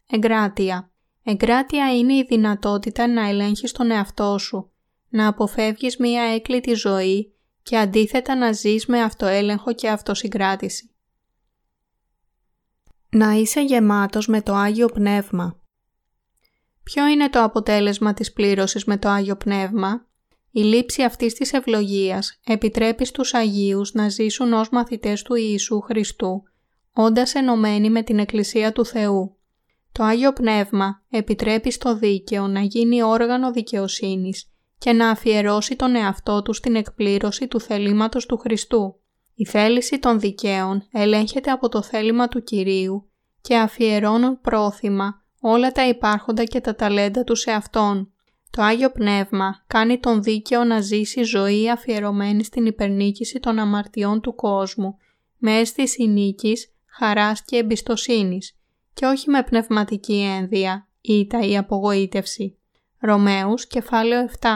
Εγκράτεια. 0.06 0.90
Εγκράτεια 1.22 1.96
είναι 1.96 2.14
η 2.14 2.26
δυνατότητα 2.28 3.06
να 3.06 3.28
ελέγχεις 3.28 3.72
τον 3.72 3.90
εαυτό 3.90 4.38
σου, 4.38 4.70
να 5.08 5.26
αποφεύγεις 5.26 5.96
μία 5.96 6.22
έκλητη 6.22 6.74
ζωή 6.74 7.34
και 7.62 7.78
αντίθετα 7.78 8.34
να 8.36 8.52
ζεις 8.52 8.86
με 8.86 9.02
αυτοέλεγχο 9.02 9.72
και 9.72 9.88
αυτοσυγκράτηση. 9.88 10.90
Να 13.10 13.32
είσαι 13.32 13.60
γεμάτος 13.60 14.26
με 14.26 14.42
το 14.42 14.54
Άγιο 14.54 14.86
Πνεύμα. 14.86 15.59
Ποιο 16.92 17.06
είναι 17.06 17.28
το 17.28 17.42
αποτέλεσμα 17.42 18.14
της 18.14 18.32
πλήρωσης 18.32 18.84
με 18.84 18.98
το 18.98 19.08
Άγιο 19.08 19.36
Πνεύμα; 19.36 20.06
Η 20.50 20.60
λήψη 20.60 21.02
αυτής 21.02 21.34
της 21.34 21.52
ευλογίας 21.52 22.40
επιτρέπει 22.46 23.04
στους 23.04 23.34
Αγίους 23.34 23.92
να 23.94 24.08
ζήσουν 24.08 24.52
ως 24.52 24.68
μαθητές 24.70 25.22
του 25.22 25.34
Ιησού 25.34 25.80
Χριστού, 25.80 26.42
όντας 26.92 27.34
ενωμένοι 27.34 27.90
με 27.90 28.02
την 28.02 28.18
Εκκλησία 28.18 28.72
του 28.72 28.84
Θεού. 28.84 29.36
Το 29.92 30.04
Άγιο 30.04 30.32
Πνεύμα 30.32 31.02
επιτρέπει 31.10 31.70
στο 31.70 31.96
δίκαιο 31.96 32.46
να 32.46 32.60
γίνει 32.60 33.02
όργανο 33.02 33.52
δικαιοσύνης 33.52 34.52
και 34.78 34.92
να 34.92 35.10
αφιερώσει 35.10 35.76
τον 35.76 35.94
εαυτό 35.94 36.42
του 36.42 36.52
στην 36.52 36.76
εκπλήρωση 36.76 37.48
του 37.48 37.60
θελήματος 37.60 38.26
του 38.26 38.36
Χριστού. 38.36 39.00
Η 39.34 39.46
θέληση 39.46 39.98
των 39.98 40.20
δικαίων 40.20 40.88
ελέγχεται 40.92 41.50
από 41.50 41.68
το 41.68 41.82
θέλημα 41.82 42.28
του 42.28 42.42
Κυρίου 42.42 43.10
και 43.40 43.56
αφιερώνουν 43.56 44.40
πρόθυμα 44.40 45.19
όλα 45.40 45.72
τα 45.72 45.88
υπάρχοντα 45.88 46.44
και 46.44 46.60
τα 46.60 46.74
ταλέντα 46.74 47.24
του 47.24 47.34
σε 47.34 47.50
Αυτόν. 47.50 48.12
Το 48.50 48.62
Άγιο 48.62 48.90
Πνεύμα 48.90 49.64
κάνει 49.66 49.98
τον 49.98 50.22
δίκαιο 50.22 50.64
να 50.64 50.80
ζήσει 50.80 51.22
ζωή 51.22 51.70
αφιερωμένη 51.70 52.44
στην 52.44 52.66
υπερνίκηση 52.66 53.40
των 53.40 53.58
αμαρτιών 53.58 54.20
του 54.20 54.34
κόσμου 54.34 54.96
με 55.38 55.58
αίσθηση 55.58 56.06
νίκης, 56.06 56.72
χαράς 56.86 57.44
και 57.44 57.56
εμπιστοσύνης 57.56 58.54
και 58.94 59.06
όχι 59.06 59.30
με 59.30 59.42
πνευματική 59.42 60.36
ένδια, 60.38 60.88
ήττα 61.00 61.40
ή 61.40 61.56
απογοήτευση. 61.56 62.58
Ρωμαίους, 62.98 63.66
κεφάλαιο 63.66 64.28
7 64.40 64.48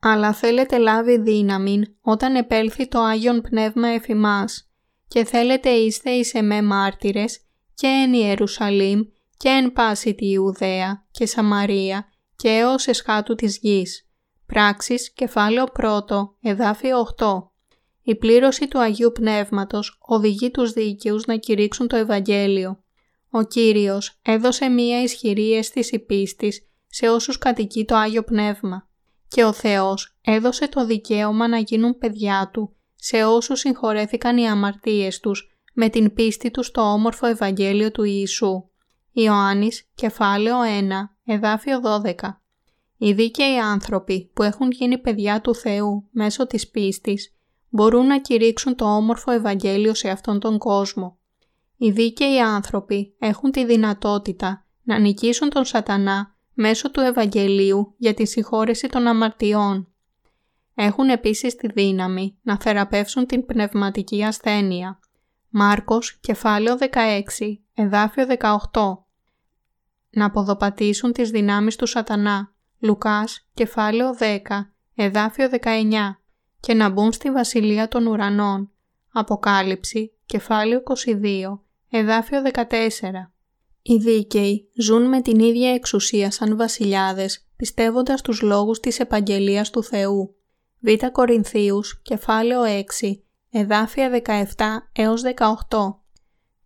Αλλά 0.00 0.32
θέλετε 0.32 0.78
λάβει 0.78 1.18
δύναμη 1.18 1.82
όταν 2.00 2.36
επέλθει 2.36 2.88
το 2.88 3.00
Άγιον 3.00 3.40
Πνεύμα 3.40 3.88
εφημάς 3.88 4.70
και 5.08 5.24
θέλετε 5.24 5.70
είστε 5.70 6.10
εις 6.10 6.34
εμέ 6.34 6.62
μάρτυρες 6.62 7.40
και 7.74 7.86
εν 7.86 8.12
Ιερουσαλήμ 8.12 9.00
και 9.40 9.48
εν 9.48 9.72
πάση 9.72 10.14
τη 10.14 10.30
Ιουδαία 10.30 11.06
και 11.10 11.26
Σαμαρία 11.26 12.08
και 12.36 12.48
έως 12.48 12.86
εσχάτου 12.86 13.34
της 13.34 13.58
γης. 13.58 14.08
Πράξεις, 14.46 15.12
κεφάλαιο 15.12 15.66
1, 15.76 16.36
εδάφιο 16.42 16.98
8. 16.98 17.52
Η 18.02 18.16
πλήρωση 18.16 18.68
του 18.68 18.80
Αγίου 18.80 19.12
Πνεύματος 19.12 19.98
οδηγεί 20.00 20.50
τους 20.50 20.72
δίκαιους 20.72 21.24
να 21.26 21.36
κηρύξουν 21.36 21.88
το 21.88 21.96
Ευαγγέλιο. 21.96 22.82
Ο 23.30 23.42
Κύριος 23.42 24.18
έδωσε 24.22 24.68
μία 24.68 25.02
ισχυρή 25.02 25.52
αίσθηση 25.52 25.98
πίστης 25.98 26.68
σε 26.86 27.08
όσους 27.08 27.38
κατοικεί 27.38 27.84
το 27.84 27.96
Άγιο 27.96 28.22
Πνεύμα 28.22 28.88
και 29.28 29.44
ο 29.44 29.52
Θεός 29.52 30.18
έδωσε 30.20 30.68
το 30.68 30.86
δικαίωμα 30.86 31.48
να 31.48 31.58
γίνουν 31.58 31.98
παιδιά 31.98 32.50
Του 32.52 32.76
σε 32.94 33.24
όσους 33.24 33.60
συγχωρέθηκαν 33.60 34.36
οι 34.36 34.48
αμαρτίες 34.48 35.20
τους 35.20 35.48
με 35.74 35.88
την 35.88 36.14
πίστη 36.14 36.50
τους 36.50 36.66
στο 36.66 36.80
όμορφο 36.80 37.26
Ευαγγέλιο 37.26 37.90
του 37.90 38.04
Ιησού. 38.04 38.69
Ιωάννης, 39.22 39.88
κεφάλαιο 39.94 40.56
1, 40.60 40.62
εδάφιο 41.24 41.80
12. 41.80 42.14
Οι 42.96 43.12
δίκαιοι 43.12 43.58
άνθρωποι 43.58 44.30
που 44.34 44.42
έχουν 44.42 44.70
γίνει 44.70 44.98
παιδιά 44.98 45.40
του 45.40 45.54
Θεού 45.54 46.08
μέσω 46.10 46.46
της 46.46 46.70
πίστης 46.70 47.34
μπορούν 47.68 48.06
να 48.06 48.20
κηρύξουν 48.20 48.74
το 48.74 48.96
όμορφο 48.96 49.30
Ευαγγέλιο 49.30 49.94
σε 49.94 50.08
αυτόν 50.08 50.40
τον 50.40 50.58
κόσμο. 50.58 51.18
Οι 51.76 51.90
δίκαιοι 51.90 52.40
άνθρωποι 52.40 53.14
έχουν 53.18 53.50
τη 53.50 53.64
δυνατότητα 53.64 54.66
να 54.82 54.98
νικήσουν 54.98 55.50
τον 55.50 55.64
σατανά 55.64 56.34
μέσω 56.52 56.90
του 56.90 57.00
Ευαγγελίου 57.00 57.94
για 57.96 58.14
τη 58.14 58.26
συγχώρεση 58.26 58.86
των 58.88 59.06
αμαρτιών. 59.06 59.88
Έχουν 60.74 61.08
επίσης 61.08 61.56
τη 61.56 61.68
δύναμη 61.72 62.38
να 62.42 62.58
θεραπεύσουν 62.58 63.26
την 63.26 63.46
πνευματική 63.46 64.24
ασθένεια. 64.24 64.98
Μάρκος, 65.48 66.18
κεφάλαιο 66.20 66.76
16, 66.78 66.86
εδάφιο 67.74 68.26
18. 68.26 69.09
Να 70.10 70.24
αποδοπατήσουν 70.24 71.12
τις 71.12 71.30
δυνάμεις 71.30 71.76
του 71.76 71.86
σατανά. 71.86 72.52
Λουκάς, 72.78 73.48
κεφάλαιο 73.54 74.14
10, 74.18 74.72
εδάφιο 74.94 75.48
19. 75.48 76.20
Και 76.60 76.74
να 76.74 76.88
μπουν 76.88 77.12
στη 77.12 77.30
βασιλεία 77.30 77.88
των 77.88 78.06
ουρανών. 78.06 78.70
Αποκάλυψη, 79.12 80.12
κεφάλαιο 80.26 80.82
22, 80.82 81.60
Εδάφιο 81.92 82.42
14 82.42 83.32
Οι 83.82 83.96
δίκαιοι 83.96 84.70
ζουν 84.74 85.08
με 85.08 85.20
την 85.20 85.38
ίδια 85.38 85.72
εξουσία 85.74 86.30
σαν 86.30 86.56
βασιλιάδες, 86.56 87.46
πιστεύοντας 87.56 88.22
τους 88.22 88.40
λόγους 88.40 88.80
της 88.80 89.00
επαγγελίας 89.00 89.70
του 89.70 89.82
Θεού. 89.82 90.34
Β. 90.80 91.06
Κορινθίους, 91.12 92.00
κεφάλαιο 92.02 92.62
6, 92.64 93.22
εδάφια 93.50 94.10
17 94.10 94.90
έως 94.92 95.22
18. 95.22 95.99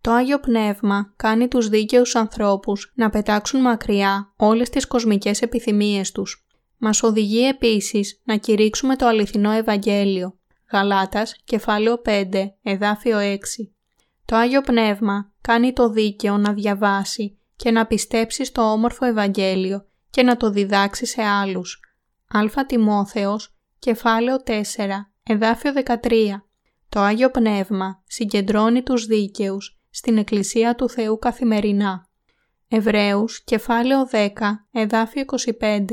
Το 0.04 0.12
Άγιο 0.12 0.40
Πνεύμα 0.40 1.12
κάνει 1.16 1.48
τους 1.48 1.68
δίκαιους 1.68 2.14
ανθρώπους 2.14 2.92
να 2.94 3.10
πετάξουν 3.10 3.60
μακριά 3.60 4.32
όλες 4.36 4.70
τις 4.70 4.86
κοσμικές 4.86 5.42
επιθυμίες 5.42 6.12
τους. 6.12 6.46
Μας 6.78 7.02
οδηγεί 7.02 7.48
επίσης 7.48 8.20
να 8.24 8.36
κηρύξουμε 8.36 8.96
το 8.96 9.06
αληθινό 9.06 9.50
Ευαγγέλιο. 9.50 10.38
Γαλάτας, 10.72 11.36
κεφάλαιο 11.44 11.98
5, 12.04 12.54
εδάφιο 12.62 13.18
6. 13.18 13.72
Το 14.24 14.36
Άγιο 14.36 14.60
Πνεύμα 14.60 15.32
κάνει 15.40 15.72
το 15.72 15.88
δίκαιο 15.88 16.36
να 16.36 16.52
διαβάσει 16.52 17.38
και 17.56 17.70
να 17.70 17.86
πιστέψει 17.86 18.44
στο 18.44 18.62
όμορφο 18.62 19.04
Ευαγγέλιο 19.04 19.86
και 20.10 20.22
να 20.22 20.36
το 20.36 20.50
διδάξει 20.50 21.06
σε 21.06 21.22
άλλους. 21.22 21.80
Α 22.28 22.66
Τιμόθεος, 22.66 23.56
κεφάλαιο 23.78 24.36
4, 24.46 24.52
εδάφιο 25.22 25.72
13. 25.72 26.44
Το 26.88 27.00
Άγιο 27.00 27.30
Πνεύμα 27.30 28.02
συγκεντρώνει 28.06 28.82
τους 28.82 29.06
δίκαιους 29.06 29.73
στην 29.96 30.18
Εκκλησία 30.18 30.74
του 30.74 30.88
Θεού 30.88 31.18
καθημερινά. 31.18 32.08
Εβραίους, 32.68 33.44
κεφάλαιο 33.44 34.08
10, 34.10 34.28
εδάφιο 34.72 35.24
25. 35.60 35.84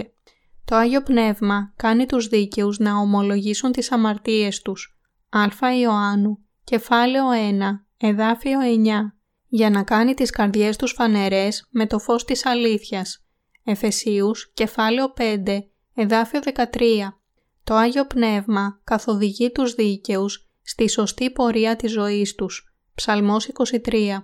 Το 0.66 0.76
Άγιο 0.76 1.02
Πνεύμα 1.02 1.74
κάνει 1.76 2.06
τους 2.06 2.28
δίκαιους 2.28 2.78
να 2.80 2.98
ομολογήσουν 2.98 3.72
τις 3.72 3.92
αμαρτίες 3.92 4.62
τους. 4.62 5.00
Α 5.30 5.78
Ιωάννου, 5.80 6.38
κεφάλαιο 6.64 7.26
1, 7.32 7.86
Εδάφιο 7.98 8.60
9. 8.62 9.14
Για 9.48 9.70
να 9.70 9.84
κάνει 9.84 10.14
τις 10.14 10.30
καρδιές 10.30 10.76
τους 10.78 10.92
φανερές 10.92 11.68
με 11.70 11.88
το 11.88 12.00
φως 12.00 12.26
της 12.26 12.46
αλήθειας. 12.46 13.26
Εφεσίους, 13.64 14.52
κεφάλαιο 14.54 15.14
5, 15.14 15.72
εδάφιο 15.94 16.40
13. 16.40 17.22
Το 17.64 17.76
Άγιο 17.76 18.06
Πνεύμα 18.06 18.82
καθοδηγεί 18.84 19.52
τους 19.52 19.74
δίκαιους 19.74 20.50
στη 20.62 20.90
σωστή 20.90 21.32
πορεία 21.32 21.76
της 21.76 21.92
ζωής 21.92 22.36
τους. 22.36 22.71
Ψαλμός 22.96 23.50
23. 23.92 24.18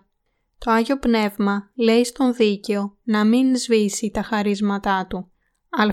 Το 0.57 0.71
Άγιο 0.71 0.99
Πνεύμα 0.99 1.71
λέει 1.75 2.03
στον 2.03 2.33
δίκαιο 2.33 2.97
να 3.03 3.25
μην 3.25 3.57
σβήσει 3.57 4.11
τα 4.13 4.21
χαρίσματά 4.21 5.07
του. 5.09 5.31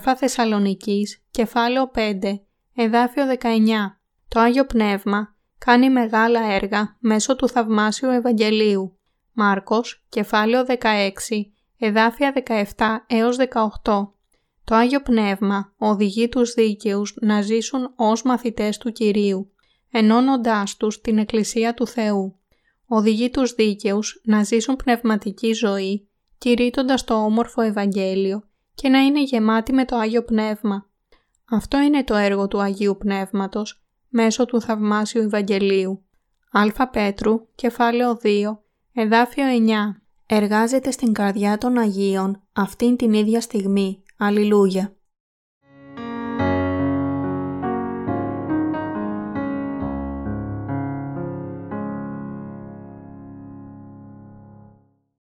Α 0.07 0.17
Θεσσαλονικής, 0.17 1.23
κεφάλαιο 1.31 1.91
5, 1.95 2.41
εδάφιο 2.75 3.25
19. 3.41 3.99
Το 4.29 4.41
Άγιο 4.41 4.67
Πνεύμα 4.67 5.35
κάνει 5.59 5.91
μεγάλα 5.91 6.53
έργα 6.53 6.97
μέσω 7.01 7.37
του 7.37 7.49
Θαυμάσιου 7.49 8.09
Ευαγγελίου. 8.09 8.99
Μάρκος, 9.33 10.05
κεφάλαιο 10.09 10.65
16, 10.65 11.53
εδάφια 11.79 12.33
17 12.77 13.05
έως 13.07 13.37
18. 13.37 14.15
Το 14.65 14.75
Άγιο 14.75 15.01
Πνεύμα 15.01 15.73
οδηγεί 15.77 16.29
τους 16.29 16.53
δίκαιους 16.53 17.17
να 17.21 17.41
ζήσουν 17.41 17.93
ως 17.97 18.23
μαθητές 18.23 18.79
του 18.79 18.93
Κυρίου, 18.93 19.53
ενώνοντάς 19.91 20.77
τους 20.77 21.01
την 21.01 21.19
Εκκλησία 21.19 21.75
του 21.75 21.87
Θεού. 21.87 22.39
Οδηγεί 22.87 23.31
τους 23.31 23.55
δίκαιους 23.55 24.21
να 24.25 24.43
ζήσουν 24.43 24.77
πνευματική 24.77 25.53
ζωή, 25.53 26.09
κηρύττοντας 26.39 27.05
το 27.05 27.15
όμορφο 27.15 27.63
Ευαγγέλιο 27.63 28.43
και 28.75 28.89
να 28.89 28.99
είναι 28.99 29.23
γεμάτοι 29.23 29.73
με 29.73 29.85
το 29.85 29.97
Άγιο 29.97 30.25
Πνεύμα. 30.25 30.89
Αυτό 31.51 31.81
είναι 31.81 32.05
το 32.05 32.15
έργο 32.15 32.49
του 32.49 32.61
Αγίου 32.61 32.97
Πνεύματος 32.99 33.85
μέσω 34.09 34.45
του 34.45 34.61
Θαυμάσιου 34.61 35.23
Ευαγγελίου. 35.23 36.05
Α 36.51 36.89
Πέτρου, 36.89 37.47
κεφάλαιο 37.55 38.19
2, 38.23 38.59
εδάφιο 38.93 39.45
9. 39.45 40.03
Εργάζεται 40.27 40.91
στην 40.91 41.13
καρδιά 41.13 41.59
των 41.59 41.79
Αγίων 41.79 42.43
αυτήν 42.53 42.97
την 42.97 43.13
ίδια 43.13 43.41
στιγμή. 43.41 44.03
Αλληλούια. 44.19 44.97